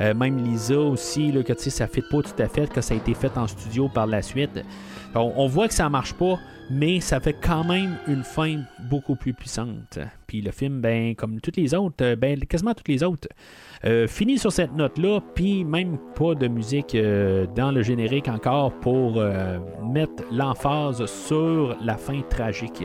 [0.00, 2.96] euh, même Lisa aussi, là, que ça fait pas tout à fait, que ça a
[2.96, 4.64] été fait en studio par la suite.
[5.14, 6.38] On, voit que ça marche pas,
[6.70, 9.98] mais ça fait quand même une fin beaucoup plus puissante.
[10.26, 13.28] Puis le film, ben, comme toutes les autres, euh, ben, quasiment toutes les autres,
[13.84, 18.72] euh, finit sur cette note-là, puis même pas de musique euh, dans le générique encore
[18.80, 19.22] pour
[19.82, 22.84] mettre l'emphase sur la fin tragique.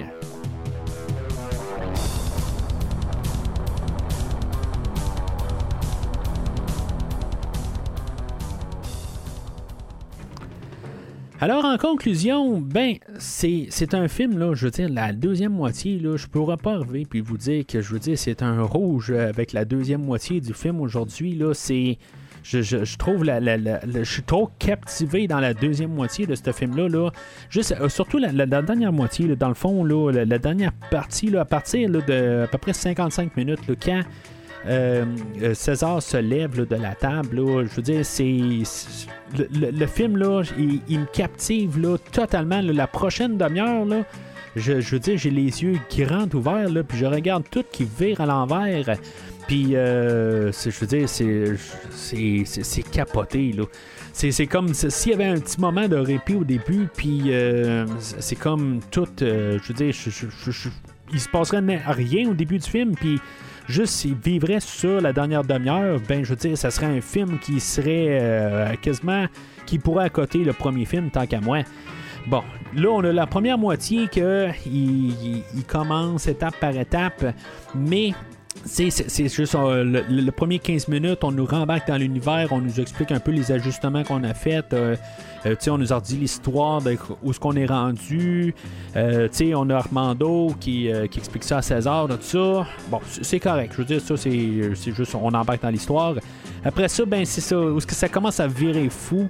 [11.39, 16.17] Alors, en conclusion, ben, c'est un film, là, je veux dire, la deuxième moitié, là,
[16.17, 19.53] je pourrais pas arriver puis vous dire que, je veux dire, c'est un rouge avec
[19.53, 21.99] la deuxième moitié du film aujourd'hui, là, c'est...
[22.43, 26.87] Je, trouve la, je suis trop captivé dans la deuxième moitié de ce film-là.
[26.87, 27.09] Là.
[27.49, 31.45] Juste, euh, surtout la, dernière moitié, dans le fond, là, la, dernière partie, là, à
[31.45, 34.01] partir de à peu près 55 minutes, quand
[34.65, 35.05] euh,
[35.41, 37.37] euh, César se lève de la table.
[37.37, 38.63] je veux dire, c'est.
[39.35, 42.61] Le, film, là, il, me captive là, totalement.
[42.61, 44.03] la prochaine demi-heure, là,
[44.55, 48.21] je, veux dire, j'ai les yeux grands ouverts, là, puis je regarde tout qui vire
[48.21, 48.97] à l'envers.
[49.47, 51.09] Puis, euh, je veux dire,
[51.91, 53.53] c'est capoté.
[54.13, 57.31] C'est comme s'il y avait un petit moment de répit au début, puis
[57.99, 59.07] c'est comme tout.
[59.19, 59.93] je veux dire,
[61.13, 63.19] il se passerait rien au début du film, puis
[63.67, 67.39] juste s'il vivrait sur la dernière demi-heure, ben je veux dire, ça serait un film
[67.39, 69.25] qui serait euh, quasiment
[69.65, 71.59] qui pourrait accoter le premier film tant qu'à moi.
[72.27, 72.43] Bon,
[72.75, 77.25] là, on a la première moitié que il, commence étape par étape,
[77.73, 78.13] mais
[78.65, 83.11] c'est juste euh, le, premier 15 minutes, on nous rembarque dans l'univers, on nous explique
[83.11, 84.73] un peu les ajustements qu'on a faits.
[84.73, 84.95] Euh,
[85.45, 88.53] euh, on nous a dit l'histoire de où ce qu'on est rendu.
[88.95, 92.67] on a Armando qui, explique ça à César, tout ça.
[92.89, 93.73] Bon, c'est correct.
[93.73, 96.15] Je veux dire, ça, c'est juste, on embarque dans l'histoire.
[96.63, 99.29] Après ça, ben, c'est ça, où ce que ça commence à virer fou.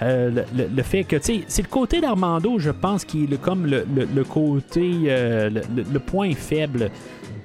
[0.00, 4.90] le, fait que, tu c'est le côté d'Armando, je pense, qui est comme le, côté,
[5.50, 6.90] le, point faible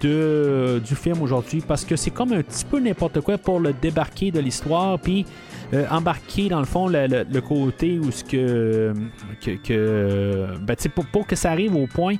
[0.07, 4.31] du film aujourd'hui parce que c'est comme un petit peu n'importe quoi pour le débarquer
[4.31, 5.25] de l'histoire puis
[5.73, 8.93] euh, embarquer dans le fond le, côté où ce que,
[9.41, 10.75] que, ben,
[11.11, 12.15] pour, que ça arrive au point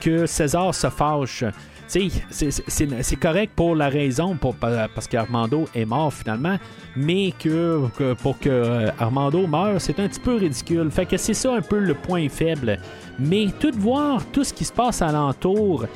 [0.00, 1.44] que César se fâche.
[1.86, 6.58] C'est correct pour la raison, pour, parce qu'Armando est mort finalement,
[6.96, 7.86] mais que,
[8.22, 10.90] pour que euh, Armando meure, c'est un petit peu ridicule.
[10.90, 12.78] Fait que c'est ça un peu le point faible.
[13.20, 15.86] Mais tout voir, tout ce qui se passe alentour,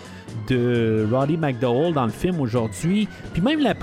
[0.49, 3.09] de Roddy McDowell dans le film aujourd'hui.
[3.33, 3.75] Puis même la,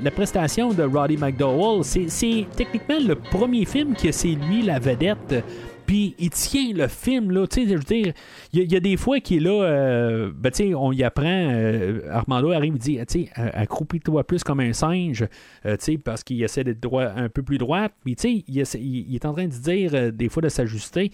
[0.00, 5.44] la, prestation de Roddy McDowell, c'est techniquement le premier film que c'est lui la vedette.
[5.86, 8.14] Puis il tient le film, là, tu sais, je veux dire,
[8.52, 11.24] il y, a des fois qu'il est là, euh, ben, tu sais, on y apprend,
[11.26, 15.26] euh, Armando arrive, il dit, tu sais, accroupis-toi plus comme un singe,
[15.66, 18.44] euh, tu sais, parce qu'il essaie d'être droit, un peu plus droit, puis tu sais,
[18.46, 21.10] il, est en train de dire, des fois, de s'ajuster.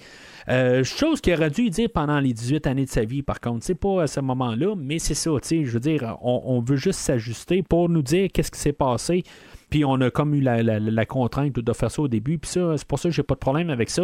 [0.84, 3.74] chose qu'il aurait dû dire pendant les 18 années de sa vie, par contre, c'est
[3.74, 6.76] pas à ce moment-là, là, mais c'est ça, tu sais, je veux dire, on, veut
[6.76, 9.24] juste s'ajuster pour nous dire qu'est-ce qui s'est passé.
[9.70, 12.38] Puis on a comme eu la, contrainte de faire ça au début.
[12.38, 14.02] Puis ça, c'est pour ça que j'ai pas de problème avec ça.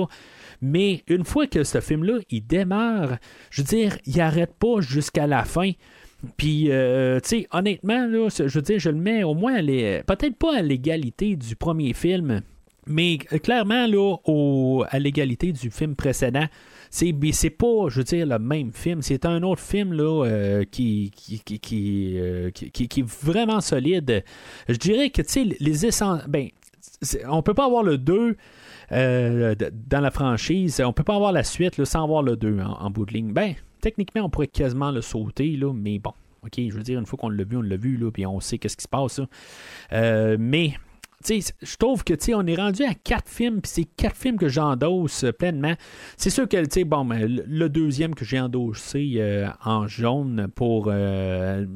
[0.63, 3.19] Mais une fois que ce film-là, il démarre,
[3.51, 5.73] je veux dire, il arrête pas jusqu'à la fin.
[6.37, 10.37] Puis, euh, tu sais, honnêtement, là, je veux dire, je le mets au moins peut-être
[10.37, 12.41] pas à l'égalité du premier film,
[12.87, 14.17] mais clairement, là,
[14.89, 16.47] à l'égalité du film précédent.
[16.91, 19.03] C'est, c'est pas, je veux dire, le même film.
[19.03, 24.25] C'est un autre film là, euh, qui, qui, qui, euh, qui, qui, est vraiment solide.
[24.69, 26.29] Je dirais que, tu sais, les essentiels.
[26.29, 26.49] Ben,
[27.29, 28.37] on peut pas avoir le 2
[28.93, 30.81] euh, dans la franchise.
[30.85, 33.33] On peut pas avoir la suite sans avoir le 2 en, bout de ligne.
[33.33, 36.13] Ben, techniquement, on pourrait quasiment le sauter, là, mais bon.
[36.45, 38.39] OK, je veux dire, une fois qu'on l'a vu, on l'a vu, là, puis on
[38.39, 39.21] sait qu'est-ce qui se passe.
[39.91, 40.75] Mais
[41.29, 45.25] je trouve que on est rendu à quatre films, puis c'est quatre films que j'endosse
[45.39, 45.75] pleinement.
[46.17, 51.67] C'est sûr que bon, ben, le deuxième que j'ai endossé euh, en jaune pour ben,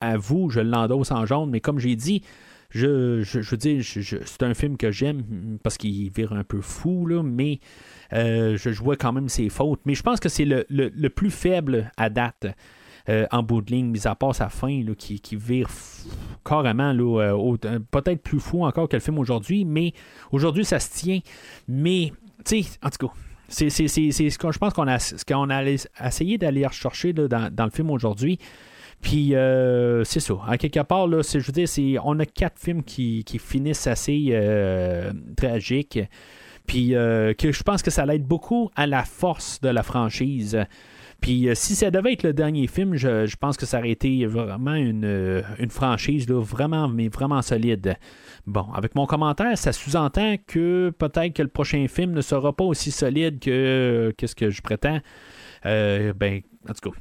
[0.00, 2.22] à vous, je l'endosse en jaune, mais comme j'ai dit,
[2.70, 7.06] je, je, veux dire, c'est un film que j'aime parce qu'il vire un peu fou,
[7.06, 7.60] là, mais
[8.12, 9.80] euh, je, vois quand même ses fautes.
[9.86, 12.46] Mais je pense que c'est le, plus faible à date.
[13.08, 15.68] Euh, en bout de ligne, mis à part sa fin qui, vire
[16.44, 17.58] carrément, euh,
[17.90, 19.94] peut-être plus fou encore que le film aujourd'hui, mais
[20.30, 21.20] aujourd'hui ça se tient.
[21.66, 22.12] Mais,
[22.44, 23.12] tu sais, en tout cas,
[23.48, 25.62] c'est ce que je pense qu'on a, ce qu'on a
[26.04, 28.38] essayé d'aller rechercher dans, dans, le film aujourd'hui.
[29.00, 30.34] Puis euh, c'est ça.
[30.34, 35.12] En quelque part, là, je veux dire, on a quatre films qui, finissent assez euh,
[35.36, 36.00] tragiques.
[36.66, 40.58] Puis euh, que je pense que ça l'aide beaucoup à la force de la franchise.
[41.20, 44.74] Puis si ça devait être le dernier film, je, pense que ça aurait été vraiment
[44.74, 47.96] une, franchise là, vraiment, mais vraiment solide.
[48.46, 52.64] Bon, avec mon commentaire, ça sous-entend que peut-être que le prochain film ne sera pas
[52.64, 55.00] aussi solide que, que ce que je prétends.
[55.64, 56.96] ben, en tout cas,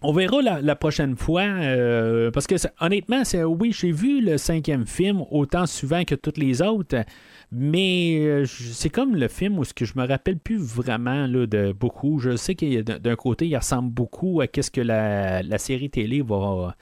[0.00, 5.24] on verra la, prochaine fois, euh, parce que honnêtement, oui, j'ai vu le cinquième film
[5.30, 7.04] autant souvent que tous les autres,
[7.50, 11.46] mais euh, c'est comme le film où ce que je me rappelle plus vraiment là,
[11.46, 12.18] de beaucoup.
[12.18, 16.22] Je sais qu'il d'un côté, il ressemble beaucoup à ce que la, la série télé
[16.22, 16.74] va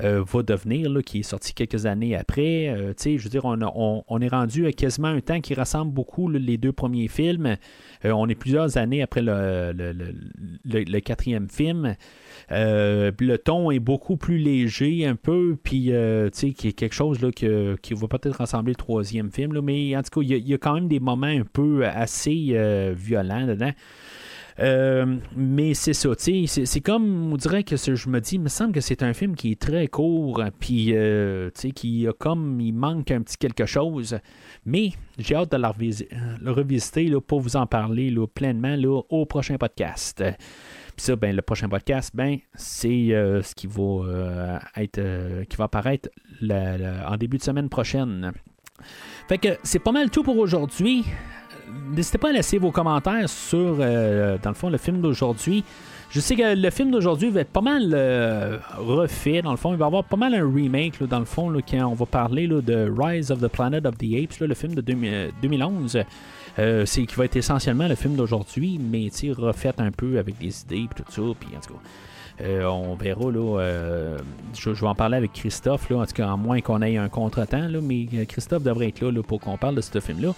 [0.00, 2.68] euh, va devenir, là, qui est sorti quelques années après.
[2.68, 6.56] Euh, je veux dire, on, est rendu à quasiment un temps qui ressemble beaucoup les
[6.56, 7.56] deux premiers films.
[8.04, 9.72] Euh, on est plusieurs années après le,
[10.64, 11.94] le, quatrième film.
[12.50, 15.92] Le ton est beaucoup plus léger un peu, puis
[16.32, 19.60] qui est quelque chose là, que, qui va peut-être ressembler au troisième film.
[19.60, 22.56] Mais en tout cas, il y, a quand même des moments un peu assez
[22.96, 23.72] violents dedans.
[24.60, 28.40] Euh, mais c'est ça, tu sais, c'est comme, on dirait que je me dis, il
[28.40, 32.06] me semble que c'est un film qui est très court, puis, euh, tu sais, qui
[32.06, 34.18] a comme, il manque un petit quelque chose.
[34.64, 39.26] Mais j'ai hâte de le, revisiter là, pour vous en parler là, pleinement là, au
[39.26, 40.22] prochain podcast.
[40.96, 45.64] Puis ça, ben, le prochain podcast, ben, c'est euh, ce qui va être qui va
[45.64, 46.08] apparaître
[46.42, 48.32] en début de semaine prochaine.
[49.28, 51.04] Fait que c'est pas mal tout pour aujourd'hui
[51.90, 55.64] n'hésitez pas à laisser vos commentaires sur, euh, dans le fond, le film d'aujourd'hui.
[56.10, 59.72] Je sais que le film d'aujourd'hui va être pas mal euh, refait, dans le fond.
[59.72, 62.46] Il va y avoir pas mal un remake, dans le fond, quand on va parler
[62.46, 65.98] de Rise of the Planet of the Apes, le film de 2011.
[66.58, 70.60] Euh, c'est qui va être essentiellement le film d'aujourd'hui, mais refait un peu avec des
[70.62, 71.22] idées et tout ça.
[71.38, 74.18] Puis en tout cas, on verra là.
[74.54, 77.08] je, vais en parler avec Christophe là, en tout cas, à moins qu'on ait un
[77.08, 80.34] contretemps, là, mais Christophe devrait être là, là pour qu'on parle de ce film-là.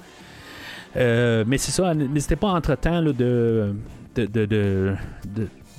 [0.97, 4.97] Euh, mais c'est ça, n'hésitez pas entre-temps de, de, de,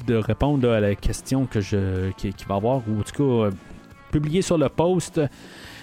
[0.05, 3.51] de, répondre à la question que je, qui, va avoir, ou en tout cas, euh,
[4.11, 5.19] publier sur le post.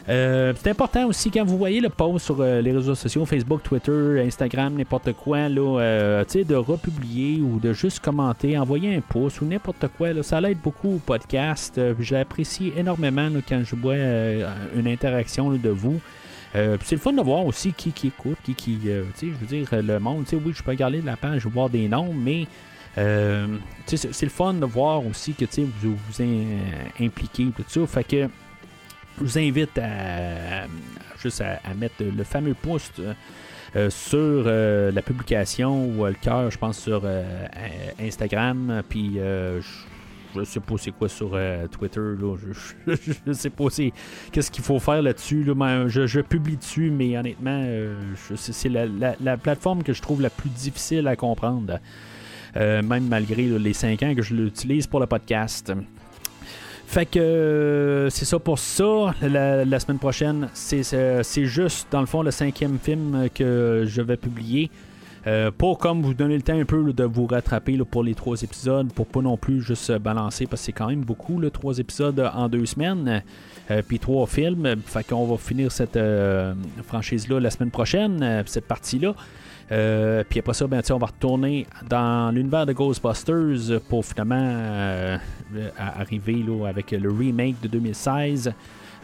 [0.08, 4.22] Euh, c'est important aussi quand vous voyez le post sur les réseaux sociaux, Facebook, Twitter,
[4.26, 9.86] Instagram, n'importe quoi, là, de republier ou de juste commenter, envoyer un post ou n'importe
[9.96, 10.12] quoi.
[10.12, 11.80] Là, ça aide beaucoup au podcast.
[12.00, 16.00] J'apprécie énormément quand je vois une interaction de vous.
[16.54, 19.68] Euh, c'est le fun de voir aussi qui, écoute, qui, qui euh, je veux dire,
[19.72, 22.46] le monde, oui, je peux regarder la page, voir des noms, mais
[22.96, 23.48] euh,
[23.86, 25.46] c'est le fun de voir aussi que
[25.82, 26.22] vous vous
[27.00, 27.86] impliquez, tout ça.
[27.86, 28.28] Fait que
[29.18, 30.66] je vous invite à,
[31.22, 33.00] juste à, mettre le fameux post
[33.88, 37.02] sur la publication ou le cœur, je pense, sur
[37.98, 38.82] Instagram.
[38.88, 39.18] Puis
[40.34, 42.00] je sais pas c'est quoi sur euh, Twitter.
[42.86, 42.94] Je,
[43.26, 43.66] je, sais pas
[44.32, 45.44] qu'est-ce qu'il faut faire là-dessus.
[45.44, 47.94] je, publie dessus, mais honnêtement, euh,
[48.34, 51.78] c'est la, plateforme que je trouve la plus difficile à comprendre.
[52.56, 55.72] Euh, même malgré les 5 ans que je l'utilise pour le podcast.
[56.94, 59.16] Fait que c'est ça pour ça.
[59.20, 64.70] La, semaine prochaine, c'est juste dans le fond le cinquième film que je vais publier.
[65.26, 68.40] Euh, pour comme vous donner le temps un peu de vous rattraper pour les trois
[68.40, 71.80] épisodes, pour pas non plus juste balancer, parce que c'est quand même beaucoup, le trois
[71.80, 73.24] épisodes en deux semaines,
[73.72, 74.76] euh, puis trois films.
[74.86, 75.98] Fait qu'on va finir cette
[76.86, 78.68] franchise-là la semaine prochaine, cette
[79.68, 80.24] partie-là.
[80.24, 85.18] puis après ça, ben, on va retourner dans l'univers de Ghostbusters pour finalement
[85.78, 88.52] arriver là, avec le remake de 2016.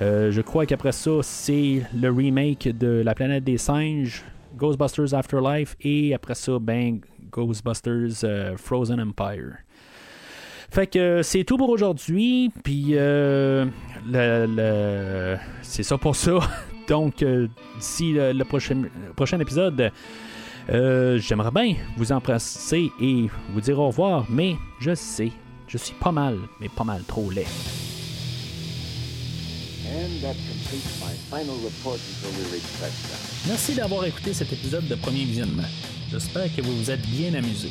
[0.01, 4.25] je crois qu'après ça, c'est le remake de La planète des singes
[4.57, 7.01] Ghostbusters Afterlife et après ça, ben,
[7.31, 9.55] Ghostbusters euh, Frozen Empire.
[10.71, 12.51] Fait que c'est tout pour aujourd'hui.
[12.63, 13.67] Puis euh,
[15.63, 16.39] c'est ça pour ça.
[16.89, 17.47] Donc, euh,
[17.79, 18.83] d'ici le, prochain,
[19.17, 19.93] prochain épisode,
[20.71, 24.27] j'aimerais bien vous embrasser et vous dire au revoir.
[24.29, 25.33] Mais je sais,
[25.67, 27.47] je suis pas mal, mais pas mal trop laid.
[33.47, 35.65] Merci d'avoir écouté cet épisode de Premier Visionnement.
[36.11, 37.71] J'espère que vous vous êtes bien amusé.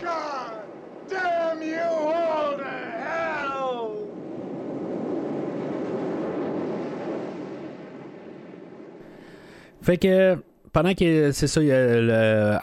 [0.00, 0.52] God
[1.08, 3.96] damn you all to hell!
[9.82, 10.36] Fait que
[10.72, 12.56] pendant que c'est ça, il y a le.